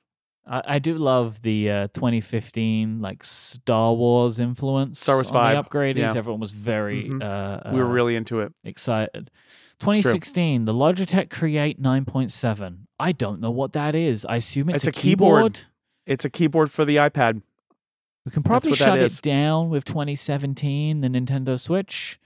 [0.47, 4.99] I, I do love the uh, 2015 like Star Wars influence.
[4.99, 5.97] Star Wars vibe, upgrades.
[5.97, 6.13] yeah.
[6.15, 7.23] Everyone was very Mhm.
[7.23, 8.53] uh, we were uh, really into it.
[8.63, 9.31] excited.
[9.79, 12.87] 2016, the Logitech Create 9.7.
[12.99, 14.25] I don't know what that is.
[14.25, 15.55] I assume it's, It's a keyboard.
[15.55, 15.59] keyboard.
[16.05, 17.41] It's a keyboard for the iPad.
[18.25, 22.19] We can probably shut it down with 2017, the Nintendo Switch.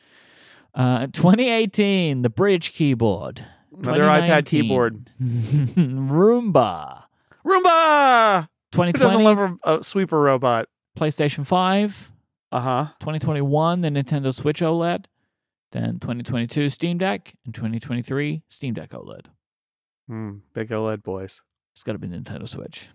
[0.76, 3.44] Uh, 2018, the Brydge keyboard.
[3.82, 5.10] Another iPad keyboard.
[5.22, 7.06] Roomba.
[7.46, 8.44] Roomba.
[8.44, 10.68] Who 2020, doesn't love a, a sweeper robot?
[10.98, 12.12] PlayStation 5.
[12.52, 12.86] Uh huh.
[13.00, 15.06] 2021, the Nintendo Switch OLED.
[15.72, 17.34] Then 2022, Steam Deck.
[17.46, 19.26] And 2023, Steam Deck OLED.
[20.10, 21.42] Mm, big OLED boys.
[21.74, 22.90] It's got to be Nintendo Switch.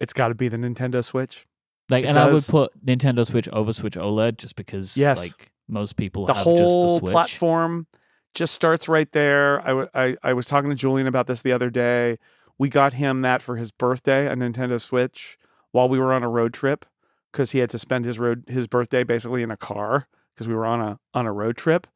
[0.00, 1.46] It's got to be the Nintendo Switch.
[1.88, 5.18] Like, It and I would put Nintendo Switch over Switch OLED just because, Yes.
[5.18, 7.12] like, most people The have just the whole Switch.
[7.12, 7.86] platform
[8.34, 9.60] just starts right there.
[9.62, 12.18] I, w- I, I was talking to Julian about this the other day.
[12.58, 15.38] We got him that for his birthday, a Nintendo Switch,
[15.72, 16.84] while we were on a road trip
[17.32, 20.54] because he had to spend his road his birthday basically in a car because we
[20.54, 21.86] were on a on a road trip,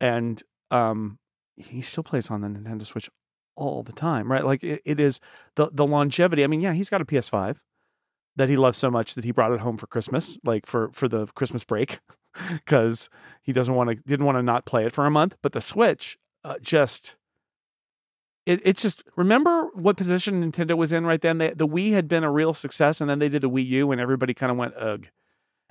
[0.00, 1.18] and um,
[1.56, 3.10] he still plays on the Nintendo Switch
[3.54, 4.44] all the time, right?
[4.44, 5.20] Like it, it is
[5.56, 6.44] the the longevity.
[6.44, 7.58] I mean, yeah, he's got a PS5
[8.36, 11.08] that he loves so much that he brought it home for Christmas, like for for
[11.08, 12.00] the Christmas break,
[12.50, 13.10] because
[13.42, 15.36] he doesn't want to didn't want to not play it for a month.
[15.42, 17.16] But the Switch, uh, just
[18.46, 21.38] it, it's just remember what position Nintendo was in right then.
[21.38, 23.92] They, the Wii had been a real success, and then they did the Wii U,
[23.92, 25.06] and everybody kind of went ugh.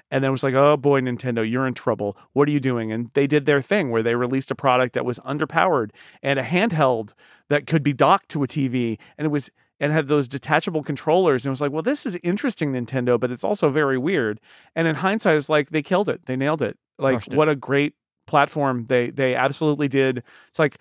[0.09, 2.17] and then it was like, oh boy, Nintendo, you're in trouble.
[2.33, 2.91] What are you doing?
[2.91, 5.91] And they did their thing where they released a product that was underpowered
[6.23, 7.13] and a handheld
[7.49, 9.51] that could be docked to a TV, and it was
[9.81, 11.43] and had those detachable controllers.
[11.43, 14.39] And it was like, well, this is interesting, Nintendo, but it's also very weird.
[14.75, 16.27] And in hindsight, it's like they killed it.
[16.27, 16.77] They nailed it.
[16.99, 17.33] Like it.
[17.33, 17.95] what a great
[18.27, 20.23] platform they they absolutely did.
[20.47, 20.77] It's like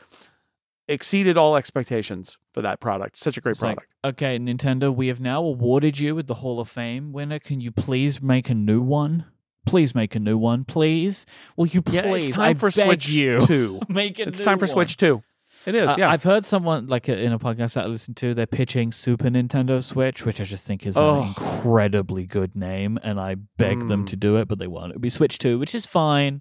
[0.90, 3.16] exceeded all expectations for that product.
[3.18, 3.94] Such a great It's like, product.
[4.04, 7.38] okay, Nintendo, we have now awarded you with the Hall of Fame winner.
[7.38, 9.24] Can you please make a new one?
[9.66, 11.26] Please make a new one, please.
[11.56, 11.94] Will you please?
[11.94, 13.40] yeah, it's time I for Switch you.
[13.40, 13.80] 2.
[13.88, 14.72] make a it's time for one.
[14.72, 15.22] Switch 2.
[15.66, 16.10] It is, Uh, yeah.
[16.10, 19.28] I've heard someone like uh, in a podcast that I listen to, they're pitching Super
[19.28, 21.20] Nintendo Switch, which I just think is Oh.
[21.22, 24.08] an incredibly good name, and I beg them Mm.
[24.08, 24.90] to do it, but they won't.
[24.90, 26.40] It'll be Switch Two, which is fine,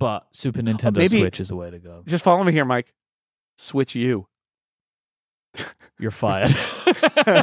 [0.00, 2.02] but Super Nintendo maybe- Switch is the way to go.
[2.06, 2.88] Just follow me here, Myke.
[3.58, 4.26] Switch you.
[5.98, 6.54] You're fired.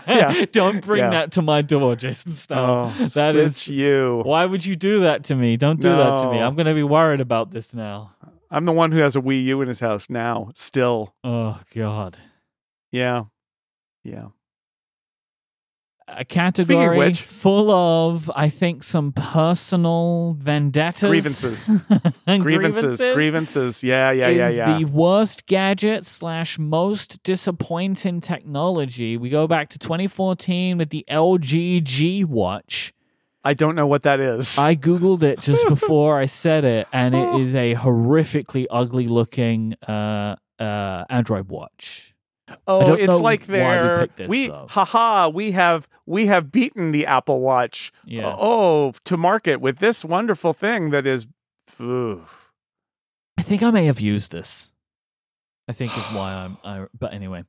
[0.08, 0.46] Yeah.
[0.52, 1.10] Don't bring Yeah.
[1.12, 2.32] that to my door, Jason.
[2.58, 4.22] Oh, that Switch is- U.
[4.26, 5.58] Why would you do that to me?
[5.58, 6.40] Don't do that to me.
[6.40, 8.16] I'm going to be worried about this now.
[8.50, 10.50] I'm the one who has a Wii U in his house now.
[10.56, 11.14] Still.
[11.24, 12.18] Oh God.
[12.92, 13.26] Yeah.
[14.04, 14.28] Yeah.
[16.08, 21.70] A category which- full of, I think, some personal vendettas, Grievances.
[22.26, 23.00] Grievances.
[23.14, 23.84] Grievances.
[23.84, 24.78] Yeah, yeah, yeah, yeah.
[24.78, 29.18] the worst gadget slash most disappointing technology.
[29.18, 32.94] We go back to 2014 with the LG G Watch.
[33.44, 34.58] I don't know what that is.
[34.58, 39.76] I googled it just before I said it, and it is a horrifically ugly looking
[39.88, 42.15] uh, uh, Android watch.
[42.68, 44.68] Oh, it's like we they're we though.
[44.70, 47.92] haha, we have we have beaten the Apple Watch.
[48.06, 48.26] Yes.
[48.26, 51.28] Uh, oh, to market with this wonderful thing that is
[51.80, 52.24] Ooh.
[53.38, 54.72] I think I may have used this.
[55.68, 56.58] I think is why I'm.
[56.64, 57.44] I, but anyway,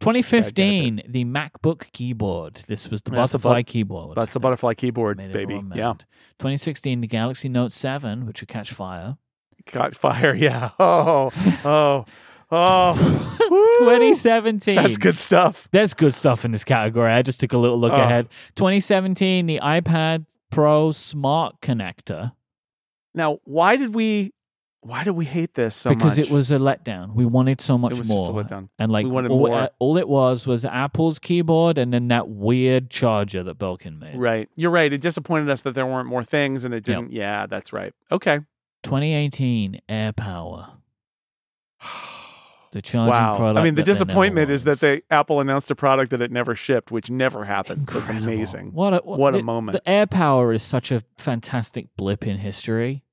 [0.00, 2.60] 2015, the MacBook keyboard.
[2.66, 4.16] This was the That's the butterfly but- keyboard.
[4.16, 5.62] That's the butterfly keyboard, baby.
[5.74, 5.94] Yeah.
[6.38, 9.16] 2016, the Galaxy Note 7, which would catch fire.
[9.66, 10.34] Caught fire.
[10.42, 10.70] Yeah.
[10.80, 11.30] Oh.
[11.64, 12.04] Oh.
[12.52, 13.38] Oh.
[13.80, 14.76] 2017.
[14.76, 15.68] That's good stuff.
[15.72, 17.10] There's good stuff in this category.
[17.12, 18.00] I just took a little look Oh.
[18.00, 18.28] ahead.
[18.56, 22.32] 2017, the iPad Pro Smart Connector.
[23.14, 24.32] Now, why did we
[24.84, 25.98] why did we hate this so much?
[25.98, 26.26] because much?
[26.28, 27.14] it was a letdown.
[27.14, 28.42] We wanted so much it was more.
[28.42, 28.68] just a letdown.
[28.78, 29.58] And like We wanted all, more.
[29.60, 34.16] uh, all it was was Apple's keyboard and then that weird charger that Belkin made.
[34.16, 34.48] Right.
[34.56, 34.92] You're right.
[34.92, 37.12] It disappointed us that there weren't more things and it didn't.
[37.12, 37.94] Yeah, that's right.
[38.10, 38.40] Okay.
[38.82, 40.72] 2018 Air Power.
[42.72, 43.36] The charging wow.
[43.36, 43.60] product.
[43.60, 46.22] I mean, the that there never disappointment is that they Apple announced a product that
[46.22, 47.92] it never shipped, which never happens.
[47.92, 48.32] That's Incredible.
[48.32, 48.72] amazing.
[48.72, 49.74] What a What a the- moment.
[49.74, 53.04] The Air Power is such a fantastic blip in history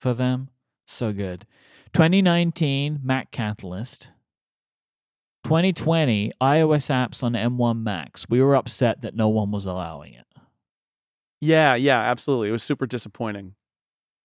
[0.00, 0.48] for them.
[0.86, 1.44] So good.
[1.92, 4.10] 2019 Mac Catalyst.
[5.44, 8.26] 2020 iOS apps on M1 Macs.
[8.28, 10.26] We were upset that no one was allowing it.
[11.40, 12.48] Yeah, yeah, absolutely.
[12.48, 13.54] It was super disappointing.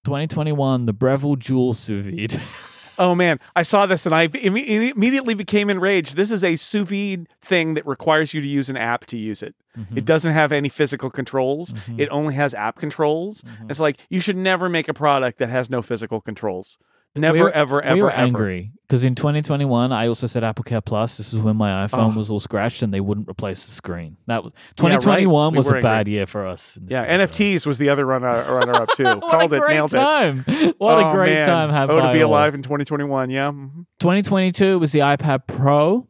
[0.05, 2.39] 2021 the Breville Joule sous vide.
[2.99, 6.15] Oh man, I saw this and I imme- immediately became enraged.
[6.17, 9.41] This is a sous vide thing that requires you to use an app to use
[9.41, 9.55] it.
[9.95, 11.71] It doesn't have any physical controls.
[11.71, 11.99] Mhm.
[12.01, 13.41] It only has app controls.
[13.43, 13.71] Mhm.
[13.71, 16.77] It's like you should never make a product that has no physical controls.
[17.15, 18.21] Never, We were- ever, ever, we were ever.
[18.21, 21.17] angry because in 2021 I also said Apple Care Plus.
[21.17, 22.17] This is when my iPhone Oh.
[22.17, 24.17] was all scratched and they wouldn't replace the screen.
[24.27, 25.01] That was Yeah, right.
[25.01, 26.77] 2021 We was a bad year for us.
[26.87, 27.03] Yeah.
[27.05, 29.03] NFTs was the other runner runner up too.
[29.29, 29.97] Called it, nailed it.
[29.97, 30.45] time!
[30.77, 31.47] What Oh, a great man.
[31.47, 32.29] time had Oh, to be all.
[32.29, 33.29] alive in 2021.
[33.31, 33.51] Yeah.
[33.51, 33.85] mhm.
[33.99, 36.07] 2022 was the iPad Pro.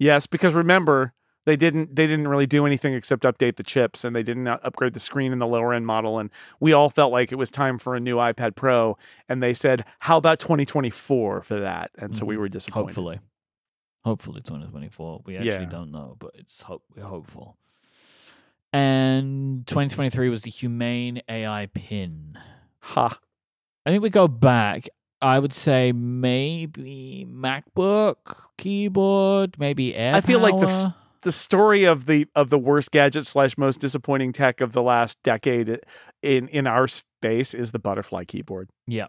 [0.00, 1.14] Yes, because remember
[1.46, 4.58] they didn't they didn't really do anything except update the chips and they didn't uh,
[4.62, 6.30] upgrade the screen in the lower end model and
[6.60, 8.96] we all felt like it was time for a new iPad Pro
[9.28, 12.38] and they said how about 2024 for that and so we Mhm.
[12.38, 12.86] were disappointed.
[12.86, 13.20] Hopefully,
[14.04, 15.22] hopefully 2024.
[15.24, 15.64] We actually Yeah.
[15.66, 17.56] don't know, but it's hope we're hopeful.
[18.72, 22.36] And 2023 was the Humane AI Pin.
[22.80, 23.18] Ha.
[23.86, 24.88] I think we go back.
[25.22, 30.14] I would say maybe MacBook keyboard, maybe Air.
[30.14, 30.94] I feel like the Power.
[31.24, 35.20] The story of the of the worst gadget slash most disappointing tech of the last
[35.22, 35.80] decade
[36.22, 38.70] in in our space is the butterfly keyboard.
[38.86, 39.06] yeah,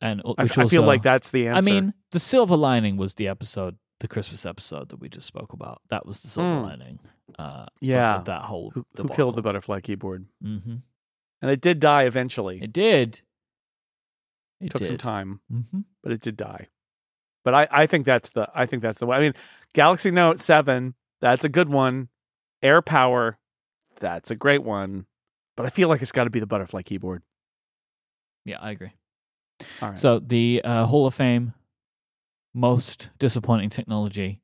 [0.00, 1.70] and I, which I feel like that's the answer.
[1.70, 5.52] I mean, the silver lining was the episode, the Christmas episode that we just spoke
[5.52, 5.80] about.
[5.88, 6.62] That was the silver Mm.
[6.62, 6.98] lining.
[7.38, 8.22] Uh, Yeah.
[8.24, 10.26] that whole who, who killed the butterfly keyboard?
[10.44, 10.76] Mm-hmm.
[11.42, 12.60] And it did die eventually.
[12.62, 13.20] It did.
[14.60, 14.86] It took did.
[14.88, 15.40] some time.
[15.52, 15.80] Mm-hmm.
[16.02, 16.68] but it did die.
[17.44, 19.16] But I, I think that's the I think that's the one.
[19.16, 19.34] I mean,
[19.72, 22.08] Galaxy Note Seven, that's a good one.
[22.62, 23.38] Air Power,
[24.00, 25.06] that's a great one.
[25.56, 27.22] But I feel like it's got to be the butterfly keyboard.
[28.44, 28.92] Yeah, I agree.
[29.82, 29.98] All right.
[29.98, 31.52] So the uh, Hall of Fame
[32.54, 34.40] most disappointing technology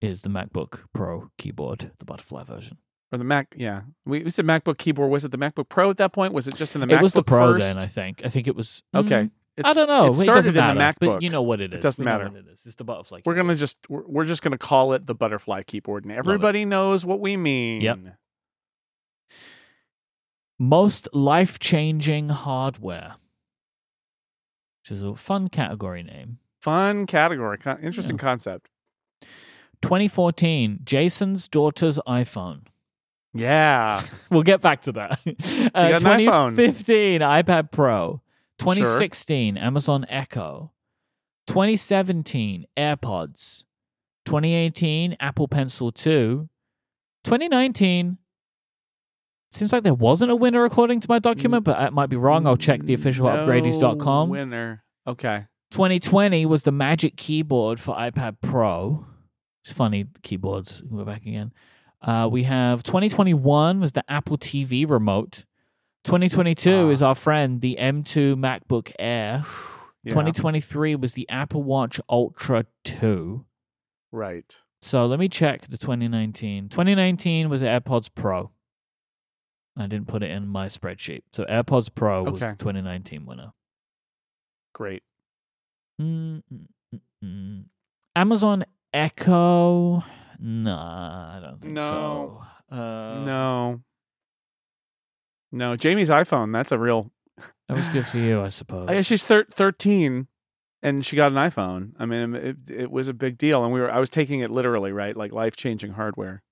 [0.00, 2.78] is the MacBook Pro keyboard, the butterfly version.
[3.12, 3.54] or the Mac.
[3.56, 5.10] Yeah, we, we said MacBook keyboard.
[5.10, 6.32] Was it the MacBook Pro at that point?
[6.32, 7.74] Was it just in the MacBook it was the Pro first?
[7.74, 8.22] then, I think.
[8.24, 8.82] I think it was.
[8.94, 9.24] Okay.
[9.24, 10.10] mm, It's- I don't know.
[10.12, 11.12] It started doesn't in matter, the MacBook.
[11.14, 11.78] but you know what it is.
[11.78, 12.26] It doesn't We matter.
[12.34, 12.64] it is.
[12.64, 13.20] It's the butterfly.
[13.26, 17.04] we're gonna just we're, we're just gonna call it the butterfly keyboard, and everybody knows
[17.04, 17.82] what we mean.
[17.82, 17.98] Yep.
[20.58, 23.16] most life changing hardware,
[24.82, 26.38] which is a fun category name.
[26.60, 28.68] Fun category, con- interesting concept.
[29.82, 32.62] 2014, Jason's daughter's iPhone.
[33.34, 34.00] Yeah,
[34.30, 35.20] We'll get back to that.
[35.74, 36.50] Uh, got an iPhone.
[36.56, 38.21] 2015, iPad Pro.
[38.64, 40.72] 2016, Amazon Echo.
[41.48, 43.64] 2017, AirPods.
[44.24, 46.48] 2018, Apple Pencil 2.
[47.24, 48.18] 2019,
[49.52, 52.46] seems like there wasn't a winner according to my document, but I might be wrong.
[52.46, 54.28] I'll check the official No upgradies.com.
[54.28, 54.84] Winner.
[55.06, 55.46] Okay.
[55.72, 59.06] 2020 was the Magic Keyboard for iPad Pro.
[59.64, 60.82] It's funny, keyboards.
[60.84, 61.52] We'll go back again.
[62.00, 65.44] Uh, we have 2021 was the Apple TV remote.
[66.04, 66.90] 2022 Ah.
[66.90, 69.44] is our friend, the M2 MacBook Air.
[70.04, 73.44] Yeah, 2023 was the Apple Watch Ultra 2.
[74.10, 74.56] right.
[74.80, 76.68] So let me check the 2019.
[76.70, 78.50] 2019 was AirPods Pro.
[79.76, 81.22] I didn't put it in my spreadsheet.
[81.30, 83.52] So AirPods Pro was the 2019 winner.
[84.74, 85.04] Great.
[86.00, 87.64] Mm, mm, mm, mm.
[88.16, 90.02] Amazon Echo.
[90.40, 92.42] Nah, I don't think No.
[92.68, 92.76] so.
[92.76, 93.80] Uh, no.
[95.52, 96.52] No, Jamie's iPhone.
[96.52, 97.10] That's a real.
[97.68, 98.88] that was good for you, I suppose.
[98.88, 100.26] I guess she's thir- 13
[100.82, 101.92] and she got an iPhone.
[101.98, 103.62] I mean, it, it was a big deal.
[103.62, 105.16] And we were, I was taking it literally, right?
[105.16, 106.42] Like life changing hardware.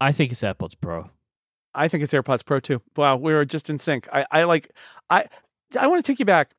[0.00, 1.10] I think it's AirPods Pro.
[1.74, 2.82] I think it's AirPods Pro too.
[2.96, 4.08] Wow, we were just in sync.
[4.12, 4.70] I, I like
[5.08, 5.26] I
[5.78, 6.52] I want to take you back.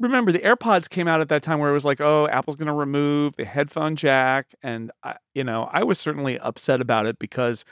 [0.00, 2.68] Remember the AirPods came out at that time where it was like, oh, Apple's going
[2.68, 7.18] to remove the headphone jack, and I, you know, I was certainly upset about it
[7.18, 7.64] because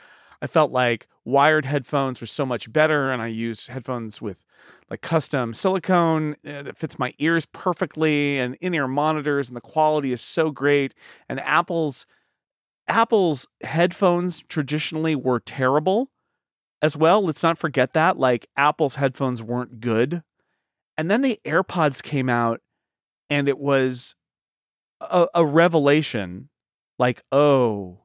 [0.43, 4.45] I felt like wired headphones were so much better, and I use headphones with
[4.91, 10.13] like custom silicone uh, that fits my ears perfectly, and in-ear monitors, and the quality
[10.13, 10.95] is so great.
[11.29, 12.07] And Apple's
[12.89, 16.11] Apple's headphones traditionally were terrible
[16.83, 17.25] as well.
[17.25, 18.19] Let's not forget that.
[18.19, 20.23] Like Apple's headphones weren't good.
[20.97, 22.61] And then the AirPods came out
[23.29, 24.15] and it was
[25.01, 26.49] a, a revelation
[26.99, 27.99] like, oh,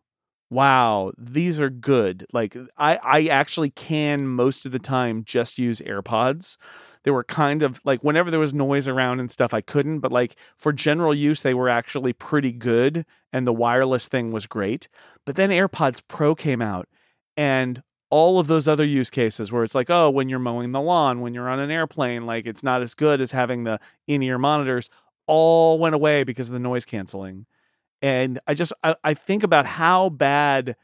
[0.51, 2.27] wow, these are good.
[2.33, 6.57] Like I, I actually can most of the time just use AirPods.
[7.03, 9.99] They were kind of like whenever there was noise around and stuff, I couldn't.
[10.01, 13.05] But like for general use, they were actually pretty good.
[13.33, 14.87] And the wireless thing was great.
[15.25, 16.87] But then AirPods Pro came out
[17.37, 20.81] and all of those other use cases where it's like, oh, when you're mowing the
[20.81, 24.21] lawn, when you're on an airplane, like it's not as good as having the in
[24.21, 24.89] ear monitors,
[25.27, 27.45] all went away because of the noise canceling.
[28.01, 30.75] And I just, I, I think about how bad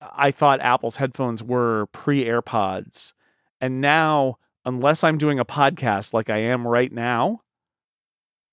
[0.00, 3.12] I thought Apple's headphones were pre AirPods.
[3.60, 7.40] And now, unless I'm doing a podcast like I am right now,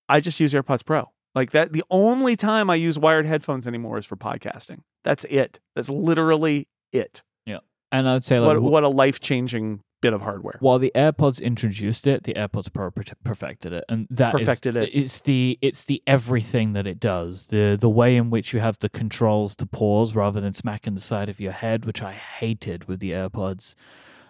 [0.09, 1.09] I just use AirPods Pro.
[1.35, 4.79] Like that, the only time I use wired headphones anymore is for podcasting.
[5.03, 5.59] That's it.
[5.75, 7.23] That's literally it.
[7.45, 7.59] Yeah,
[7.91, 10.57] and I would say, like, What, what a life changing bit of hardware.
[10.59, 12.91] while the AirPods introduced it, the AirPods Pro
[13.23, 14.89] perfected it, and that is- Perfected it.
[14.93, 17.47] It's the it's the everything that it does.
[17.47, 21.01] The the way in which you have the controls to pause rather than smacking the
[21.01, 23.73] side of your head, which I hated with the AirPods.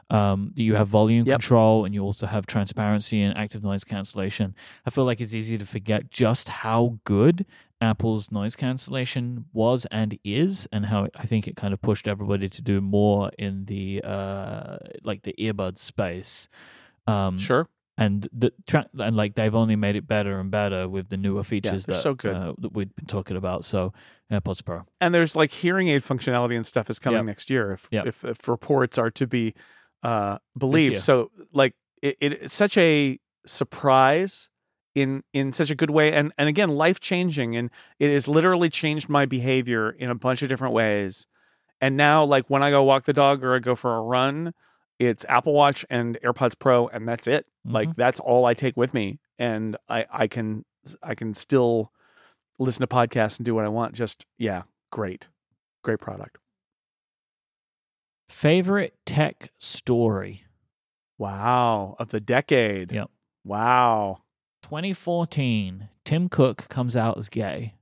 [0.09, 1.39] Um, you have volume Yep.
[1.39, 4.53] control, and you also have transparency and active noise cancellation.
[4.85, 7.45] I feel like it's easy to forget just how good
[7.83, 12.47] Apple's noise cancellation was and is, and how I think it kind of pushed everybody
[12.49, 16.47] to do more in the uh, like the earbud space.
[17.07, 17.67] Um, Sure.
[17.97, 21.43] and the tra- and like they've only made it better and better with the newer
[21.43, 22.35] features they're that so good.
[22.35, 23.65] Uh, that we've been talking about.
[23.65, 23.91] So
[24.31, 24.83] AirPods Pro.
[25.01, 27.25] And there's like hearing aid functionality and stuff is coming Yep.
[27.25, 28.07] next year if, Yep.
[28.07, 29.53] if if reports are to be
[30.03, 31.01] uh believed.
[31.01, 34.49] So like it, it's such a surprise
[34.95, 37.69] in in such a good way and and again life changing and
[37.99, 41.25] it has literally changed my behavior in a bunch of different ways.
[41.81, 44.53] And now like when I go walk the dog or I go for a run,
[44.99, 47.45] it's Apple Watch and AirPods Pro and that's it.
[47.65, 47.95] Like Mhm.
[47.95, 50.63] that's all I take with me and I I can
[51.01, 51.91] I can still
[52.59, 53.95] listen to podcasts and do what I want.
[53.95, 55.27] Just yeah, great.
[55.83, 56.37] Great product.
[58.29, 60.43] favorite tech story.
[61.17, 61.95] Wow.
[61.99, 62.91] Of the decade.
[62.91, 63.09] Yep.
[63.45, 64.19] Wow.
[64.63, 67.75] 2014, Tim Cook comes out as gay.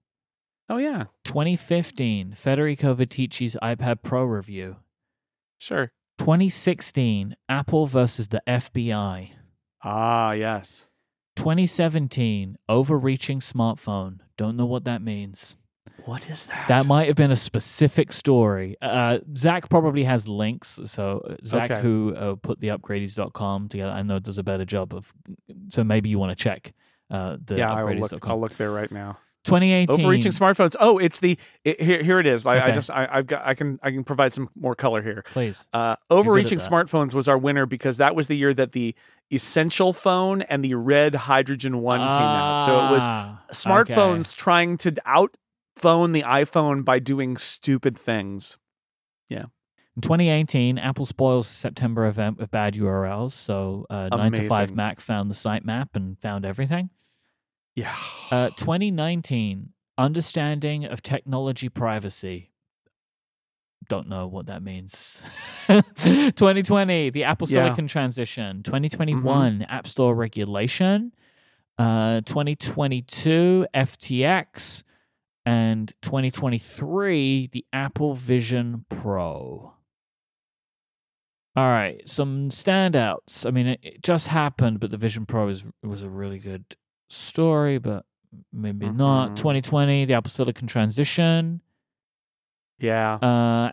[0.68, 1.06] Oh yeah.
[1.26, 4.78] 2015, Federico Viticci's iPad Pro review.
[5.58, 5.92] Sure.
[6.18, 9.32] 2016, Apple versus the FBI.
[9.84, 10.88] Ah, yes.
[11.36, 14.20] 2017, overreaching smartphone.
[14.38, 15.58] Don't know what that means.
[16.06, 16.68] What is that?
[16.68, 18.76] That might have been a specific story.
[18.82, 20.80] Uh, Zach probably has links.
[20.86, 21.82] So uh, Zach, Okay.
[21.82, 25.14] who uh, put the upgradies.com together, I know does a better job of.
[25.70, 26.74] So maybe you want to check
[27.10, 28.28] uh, the yeah, I will look.
[28.28, 29.18] I'll look there right now.
[29.44, 30.00] 2018.
[30.00, 30.76] Overreaching smartphones.
[30.80, 32.04] Oh, it's the it, here.
[32.04, 32.46] Here it is.
[32.46, 35.24] I, I just I, I've got I can I can provide some more color here.
[35.34, 35.68] Please.
[35.74, 38.94] Uh, overreaching smartphones was our winner because that was the year that the
[39.32, 42.66] essential phone and the red hydrogen one came out.
[42.66, 44.94] So it was Ah, smartphones trying to
[45.78, 48.58] outphone the iPhone by doing stupid things.
[49.30, 49.46] Yeah.
[49.96, 53.32] In 2018, Apple spoils the September event with bad URLs.
[53.34, 56.90] So uh, 9 to 5 Mac found the sitemap and found everything.
[57.76, 57.96] Yeah.
[58.30, 62.52] Uh, 2019, understanding of technology privacy.
[63.90, 65.24] Don't know what that means.
[65.68, 67.66] 2020, the Apple Yeah.
[67.66, 68.64] Silicon transition.
[68.64, 71.12] 2021, App Store regulation.
[71.78, 74.84] Uh, 2022, FTX.
[75.46, 79.74] And 2023, the Apple Vision Pro.
[81.56, 83.46] All right, some standouts.
[83.46, 86.64] I mean, it, it just happened, but the Vision Pro is was a really good
[87.10, 88.06] story, but
[88.54, 89.32] maybe not.
[89.32, 89.36] Mhm.
[89.36, 91.62] 2020, the Apple Silicon transition.
[92.80, 93.16] yeah.
[93.16, 93.72] Uh,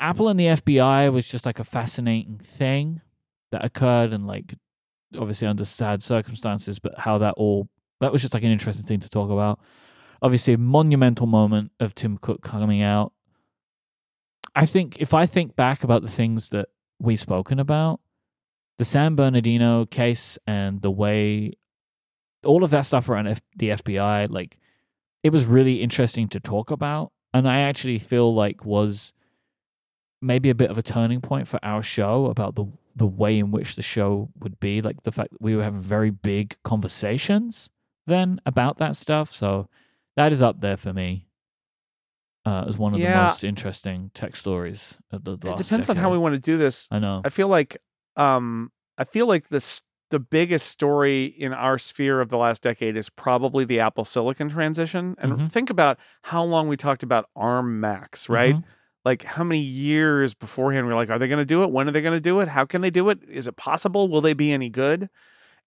[0.00, 3.00] Apple and the FBI was just like a fascinating thing
[3.50, 4.54] that occurred, and like
[5.18, 7.68] obviously under sad circumstances, but how that all
[8.00, 9.58] that was just like an interesting thing to talk about.
[10.20, 13.12] Obviously, a monumental moment of Tim Cook coming out.
[14.54, 18.00] I think if I think back about the things that we've spoken about,
[18.78, 21.52] the San Bernardino case and the way
[22.44, 24.58] all of that stuff around F- the FBI, like
[25.22, 29.12] it was really interesting to talk about, and I actually feel like was
[30.20, 32.66] maybe a bit of a turning point for our show about the
[32.96, 35.80] the way in which the show would be, like the fact that we were having
[35.80, 37.70] very big conversations
[38.08, 39.30] then about that stuff.
[39.30, 39.68] So
[40.18, 41.28] that is up there for me
[42.44, 45.96] uh, as one of the most interesting tech stories of the Last it depends on
[45.96, 46.88] how we want to do this.
[46.90, 47.22] I know.
[47.24, 47.78] I feel like
[48.16, 52.96] um I feel like this the biggest story in our sphere of the last decade
[52.96, 55.14] is probably the Apple Silicon transition.
[55.18, 55.52] And Mhm.
[55.52, 58.56] think about how long we talked about ARM Macs, right?
[58.56, 58.64] Mhm.
[59.04, 61.70] Like how many years beforehand we are like, are they going to do it?
[61.70, 62.48] When are they going to do it?
[62.48, 63.20] How can they do it?
[63.28, 64.08] Is it possible?
[64.08, 65.10] Will they be any good?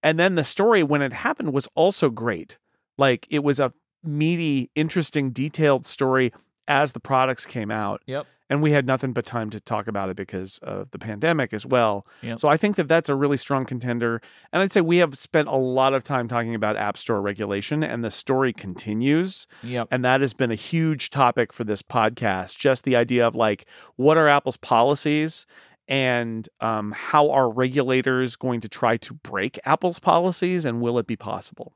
[0.04, 2.58] And then the story when it happened was also great.
[2.98, 3.72] Like it was a
[4.04, 6.34] meaty, interesting, detailed story
[6.68, 8.02] as the products came out.
[8.06, 8.28] Yep.
[8.50, 11.66] And we had nothing but time to talk about it because of the pandemic as
[11.66, 12.06] well.
[12.22, 12.38] Yep.
[12.38, 14.22] So I think that that's a really strong contender.
[14.52, 17.82] And I'd say we have spent a lot of time talking about App Store regulation,
[17.82, 19.48] and the story continues.
[19.64, 19.88] Yep.
[19.90, 22.58] And that has been a huge topic for this podcast.
[22.58, 25.46] Just the idea of like, what are Apple's policies?
[25.88, 30.66] And um, how are regulators going to try to break Apple's policies?
[30.66, 31.74] And will it be possible?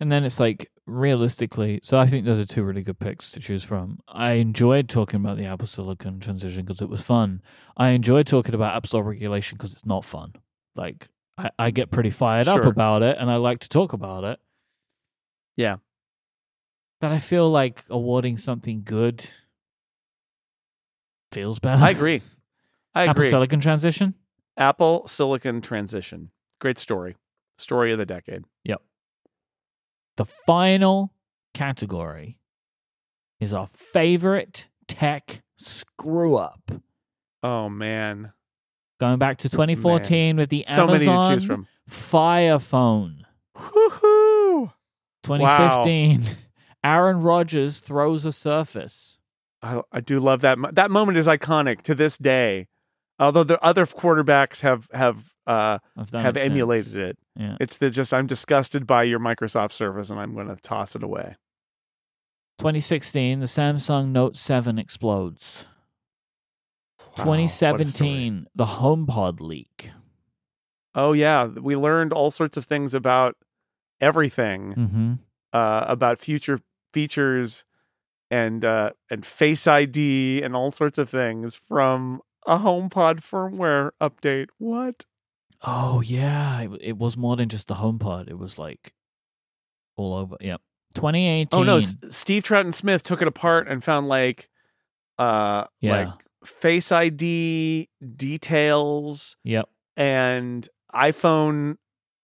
[0.00, 3.40] And then it's like realistically, so I think those are two really good picks to
[3.40, 3.98] choose from.
[4.06, 7.42] I enjoyed talking about the Apple Silicon transition because it was fun.
[7.76, 10.34] I enjoyed talking about App Store regulation because it's not fun.
[10.76, 14.24] Like I, I get pretty fired up about it, and I like to talk about
[14.24, 14.38] it.
[15.56, 15.76] Yeah.
[17.00, 19.28] But I feel like awarding something good
[21.32, 21.82] feels better.
[21.82, 22.22] I agree.
[22.94, 23.30] I Apple agree.
[23.30, 24.14] Silicon transition.
[24.56, 26.30] Apple Silicon transition.
[26.60, 27.16] Great story.
[27.58, 28.44] Story of the decade.
[30.18, 31.14] The final
[31.54, 32.40] category
[33.38, 36.72] is our favorite tech screw up.
[37.44, 38.32] Oh man.
[38.98, 41.68] Going back to 2014 with the So Amazon to choose from.
[41.86, 43.26] Fire Phone.
[43.56, 44.72] Woohoo!
[45.22, 46.24] 2015,
[46.84, 49.18] Aaron Rodgers throws a Surface.
[49.62, 50.58] I, I do love that.
[50.72, 52.66] That moment is iconic to this day.
[53.18, 55.78] Although the other quarterbacks have have uh,
[56.12, 57.18] have emulated it.
[57.36, 57.56] Yeah.
[57.60, 61.02] It's the just I'm disgusted by your Microsoft Surface and I'm going to toss it
[61.02, 61.36] away.
[62.58, 65.66] 2016, the Samsung Note 7 explodes.
[67.16, 67.78] Wow, what a story.
[67.78, 69.90] 2017, the HomePod leak.
[70.94, 73.36] Oh yeah, we learned all sorts of things about
[74.00, 75.12] everything, Mm-hmm.
[75.52, 76.60] uh, about future
[76.92, 77.64] features
[78.30, 84.48] and uh, and Face ID and all sorts of things from a HomePod firmware update.
[84.58, 85.04] What?
[85.62, 88.28] Oh yeah, it, it was more than just the HomePod.
[88.28, 88.92] It was like
[89.96, 90.36] all over.
[90.40, 90.60] Yep.
[90.94, 91.48] 2018.
[91.52, 94.48] Oh no, S- Steve Troughton Smith took it apart and found like
[95.18, 95.92] uh Yeah.
[96.06, 99.68] like Face ID details Yep.
[99.96, 101.76] and iPhone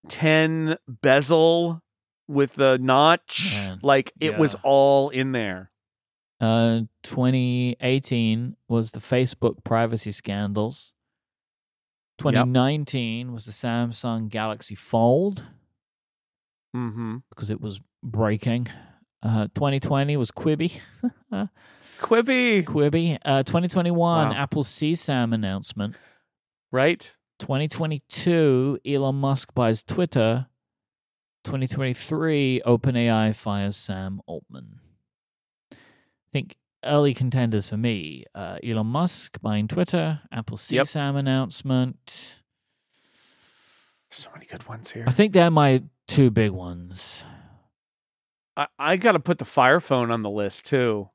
[0.09, 1.80] 10 bezel
[2.28, 3.52] with the notch.
[3.55, 5.70] Man, like it was all in there.
[6.40, 10.93] Uh, 2018 was the Facebook privacy scandals.
[12.19, 15.44] 2019 was the Samsung Galaxy Fold
[16.77, 17.19] Mm-hmm.
[17.31, 18.66] because it was breaking.
[19.23, 20.81] Uh, 2020 was Quibi.
[21.32, 23.19] Quibi, Quibi.
[23.24, 23.97] Uh, 2021
[24.28, 24.35] Wow.
[24.35, 25.97] Apple CSAM announcement.
[26.73, 27.15] right?
[27.39, 30.47] 2022 Elon Musk buys Twitter.
[31.44, 34.81] 2023 OpenAI fires Sam Altman.
[36.35, 40.85] I think early contenders for me: uh, Elon Musk buying Twitter, Apple Yep.
[40.86, 42.40] CSAM announcement.
[44.11, 45.05] So many good ones here.
[45.06, 47.23] I think they're my two big ones.
[48.56, 51.09] I, I got to put the Fire Phone on the list too.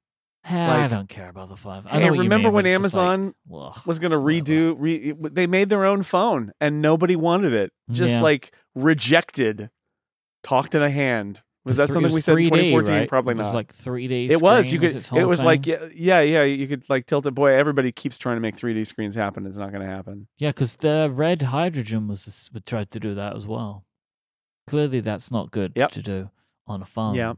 [0.46, 1.86] I Like- don't care about the five.
[1.86, 3.34] I Hey, know what you remember when just like, Amazon
[3.86, 4.74] was going to redo?
[4.78, 7.74] Re, they made their own phone and nobody wanted it.
[7.92, 8.22] Just Yeah.
[8.22, 9.70] like rejected.
[10.44, 11.42] Talk to the hand.
[11.70, 12.94] Was that something we said in 2014?
[12.94, 13.08] right?
[13.10, 14.30] Probably it was like 3D.
[14.30, 14.72] it was.
[14.72, 14.96] You could.
[14.96, 15.92] its It was like thing.
[15.96, 16.44] yeah, yeah, yeah.
[16.44, 17.32] You could like tilt it.
[17.32, 19.46] Boy, everybody keeps trying to make 3D screens happen.
[19.46, 20.28] It's not going to happen.
[20.38, 23.86] Yeah, because the red hydrogen was tried to do that as well.
[24.68, 25.92] Clearly, that's not good Yep.
[25.92, 26.30] to do
[26.68, 27.16] on a phone.
[27.16, 27.34] Yeah.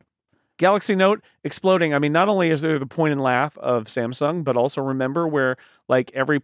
[0.58, 1.92] Galaxy Note exploding.
[1.96, 5.28] I mean, not only is there the point and laugh of Samsung, but also remember
[5.28, 5.56] where
[5.90, 6.40] like every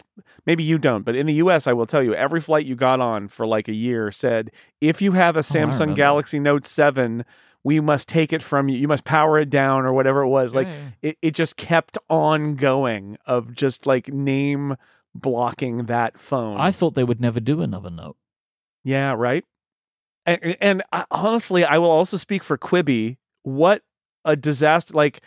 [0.48, 3.00] maybe you don't, but in the US I will tell you, every flight you got
[3.00, 4.50] on for like a year said,
[4.82, 5.96] if you have a oh, Samsung remember.
[5.98, 7.26] Galaxy Note 7,
[7.68, 8.78] we must take it from you.
[8.78, 10.56] You must power it down or whatever it was.
[10.56, 11.10] Like Yeah, yeah.
[11.10, 14.78] it, it just kept on going of just like name
[15.14, 16.58] blocking that phone.
[16.58, 18.16] I thought they would never do another note.
[18.86, 19.44] Yeah, right.
[20.26, 23.18] And, and I, honestly, I will also speak for Quibi.
[23.44, 23.82] What
[24.24, 24.94] a disaster!
[24.94, 25.20] Like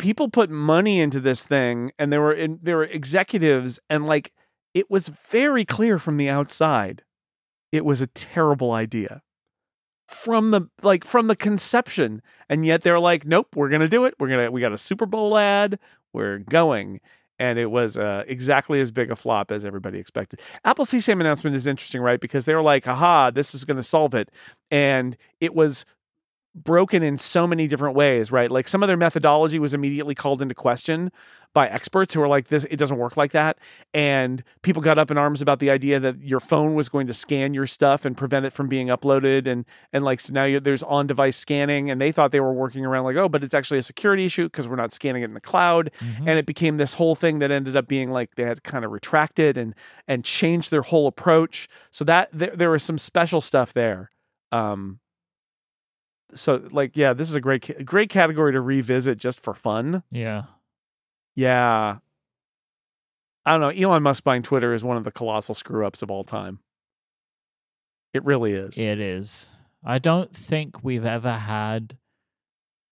[0.00, 4.32] people put money into this thing, and there were in, there were executives, and like
[4.72, 7.04] it was very clear from the outside,
[7.70, 9.22] it was a terrible idea
[10.06, 14.14] from the like from the conception, and yet they're like, nope, we're gonna do it.
[14.18, 15.78] We're gonna we got a Super Bowl ad.
[16.12, 17.00] We're going.
[17.36, 20.40] And it was uh, exactly as big a flop as everybody expected.
[20.64, 22.20] Apple CSAM announcement is interesting, right?
[22.20, 24.30] Because they were like, aha, this is to solve it.
[24.70, 25.84] And it was
[26.54, 28.50] broken in so many different ways, right?
[28.50, 31.10] Like some of their methodology was immediately called into question
[31.52, 33.58] by experts who were like, this, it doesn't work like that.
[33.92, 37.14] And people got up in arms about the idea that your phone was going to
[37.14, 39.46] scan your stuff and prevent it from being uploaded.
[39.46, 41.90] And, and like, so now there's on device scanning.
[41.90, 44.44] And they thought they were working around like, oh, but it's actually a security issue
[44.44, 46.18] because we're not scanning it in the cloud Mhm.
[46.20, 48.90] and it became this whole thing that ended up being like they had kind of
[48.90, 49.74] retracted and
[50.08, 54.10] and changed their whole approach so that there, there was some special stuff there
[54.52, 54.98] um
[56.34, 60.42] so like yeah this is a great great category to revisit just for fun yeah.
[61.34, 61.98] yeah
[63.46, 66.10] i don't know elon musk buying twitter is one of the colossal screw ups of
[66.10, 66.58] all time
[68.12, 69.50] it really is It is.
[69.84, 71.98] I don't think we've ever had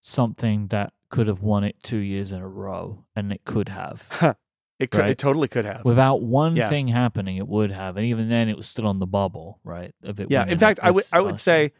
[0.01, 4.09] something that could have won it two years in a row, and it could have.
[4.81, 5.11] it could right.
[5.11, 6.69] it totally could have Without one Yeah.
[6.69, 9.95] thing happening, it would have, and even then, it was still on the bubble, right?
[10.03, 10.29] Of it.
[10.31, 11.73] Yeah, in fact, I would I would say,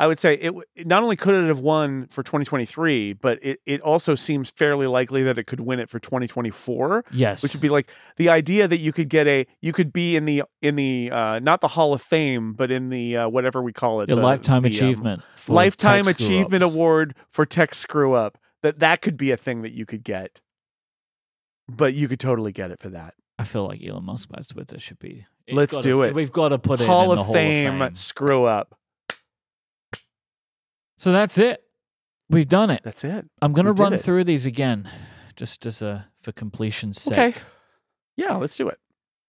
[0.00, 3.60] I would say it w- not only could it have won for 2023, but it
[3.66, 7.60] it also seems fairly likely that it could win it for 2024, yes, which would
[7.60, 10.76] be like the idea that you could get a you could be in the in
[10.76, 14.06] the uh, not the Hall of Fame, but in the uh, whatever we call it,
[14.06, 18.38] the- lifetime the, um, achievement, for lifetime achievement award for tech screw up.
[18.62, 20.40] That that could be a thing that you could get,
[21.68, 23.12] but you could totally get it for that.
[23.38, 25.26] I feel like Elon Musk buys Twitter should be.
[25.50, 26.14] Let's do it.
[26.14, 27.94] We've got to put it Hall, in of, the Hall Fame, of Fame.
[27.96, 28.78] screw up.
[31.00, 31.64] So that's it.
[32.28, 32.82] We've done it.
[32.84, 33.24] That's it.
[33.40, 34.02] I'm going to run it.
[34.02, 34.86] through these again,
[35.34, 37.12] just as a for completion's sake.
[37.18, 37.34] Okay.
[38.16, 38.78] Yeah, let's do it.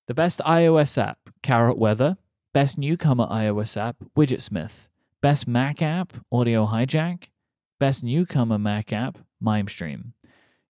[0.08, 2.18] The best iOS app, Carrot Weather.
[2.54, 4.90] Best newcomer iOS app, Widgetsmith.
[5.22, 7.30] Best Mac app, Audio Hijack.
[7.80, 10.12] Best newcomer Mac app, MimeStream.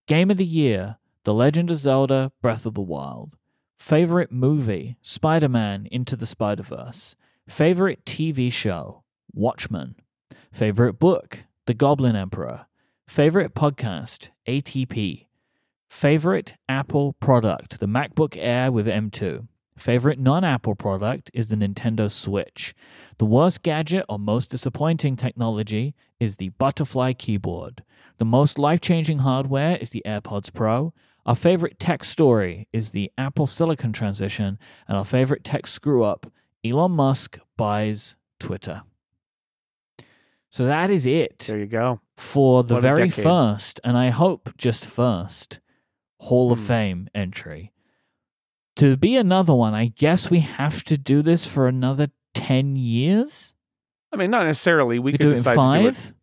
[0.07, 3.37] Game of the year, The Legend of Zelda Breath of the Wild.
[3.79, 7.15] Favorite movie, Spider Man Into the Spider Verse.
[7.49, 9.01] Favorite TV show,
[9.33, 9.95] Watchmen.
[10.51, 12.65] Favorite book, The Goblin Emperor.
[13.07, 15.27] Favorite podcast, ATP.
[15.89, 19.47] Favorite Apple product, the MacBook Air with M2.
[19.77, 22.75] Favorite non Apple product is the Nintendo Switch.
[23.17, 27.83] The worst gadget or most disappointing technology is the Butterfly keyboard.
[28.17, 30.93] The most life changing hardware is the AirPods Pro.
[31.25, 34.59] Our favorite tech story is the Apple Silicon transition.
[34.85, 36.29] And our favorite tech screw up
[36.63, 38.83] Elon Musk buys Twitter.
[40.51, 42.01] So that is it There you go.
[42.17, 45.59] for the What very first, and I hope just first,
[46.19, 46.65] Hall of Hmm.
[46.65, 47.71] Fame entry.
[48.75, 53.53] To be another one, I guess we have to do this for another 10 years?
[54.13, 54.99] I mean, not necessarily.
[54.99, 56.13] We We could do it in decide to do it five?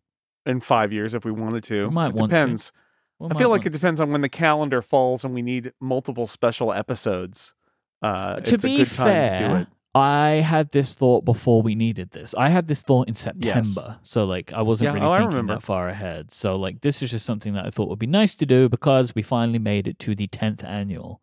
[0.45, 1.87] in five years if we wanted to.
[1.87, 2.35] We might it want to.
[2.35, 2.71] depends.
[3.19, 6.27] We I feel like it depends on when the calendar falls and we need multiple
[6.27, 7.53] special episodes.
[8.01, 9.67] Uh, to it's be a good time fair, to do it.
[9.99, 12.33] I had this thought before we needed this.
[12.35, 13.99] I had this thought in September.
[14.03, 16.31] So like I wasn't Yeah, really oh, thinking that far ahead.
[16.31, 19.13] So like this is just something that I thought would be nice to do because
[19.13, 21.21] we finally made it to the 10th annual,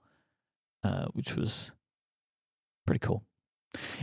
[0.85, 1.71] uh, which was
[2.87, 3.25] pretty cool.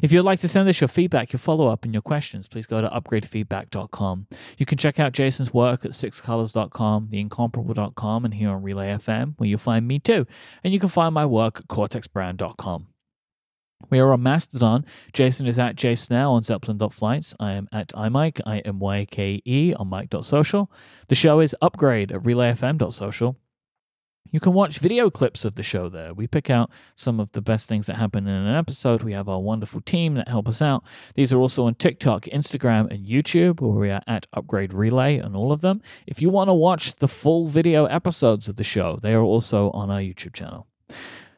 [0.04, 2.68] If you'd like to send us your feedback, your follow up, and your questions, please
[2.68, 4.28] go to upgradefeedback.com.
[4.60, 9.50] You can check out Jason's work at sixcolors.com, theincomparable.com, and here on Relay FM, where
[9.50, 10.28] you'll find me too.
[10.64, 12.88] And you can find my work at cortexbrand.com.
[13.90, 14.86] We are on Mastodon.
[15.14, 17.36] Jason is at jsnell on zeppelin.flights.
[17.40, 20.72] I am at imyke, I M Y K E on myke.social.
[21.08, 23.38] The show is upgrade at relayfm.social.
[24.34, 26.12] You can watch video clips of the show there.
[26.12, 29.04] We pick out some of the best things that happen in an episode.
[29.04, 30.84] We have our wonderful team that help us out.
[31.14, 35.36] These are also on TikTok, Instagram, and YouTube, where we are at Upgrade Relay and
[35.36, 35.84] all of them.
[36.08, 39.70] If you want to watch the full video episodes of the show, they are also
[39.70, 40.66] on our YouTube channel.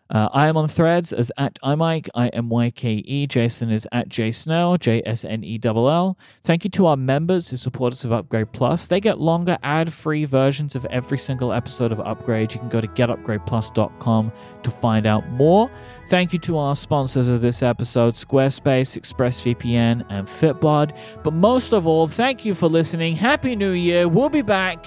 [0.09, 3.25] Uh, I am on threads as at imyke, I M Y K E.
[3.25, 6.17] Jason is at jsnell, J S N E L L.
[6.43, 8.87] Thank you to our members who support us with Upgrade Plus.
[8.87, 12.53] They get longer ad free versions of every single episode of Upgrade.
[12.53, 14.31] You can go to getupgradeplus.com
[14.63, 15.71] to find out more.
[16.09, 20.95] Thank you to our sponsors of this episode Squarespace, ExpressVPN, and Fitbod.
[21.23, 23.15] But most of all, thank you for listening.
[23.15, 24.07] Happy New Year.
[24.07, 24.85] We'll be back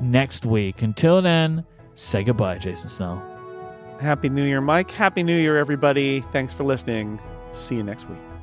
[0.00, 0.80] next week.
[0.80, 1.64] Until then,
[1.94, 3.33] say goodbye, Jason Snell.
[4.00, 4.90] Happy New Year, Myke.
[4.90, 6.20] Happy New Year, everybody.
[6.20, 7.20] Thanks for listening.
[7.52, 8.33] See you next week.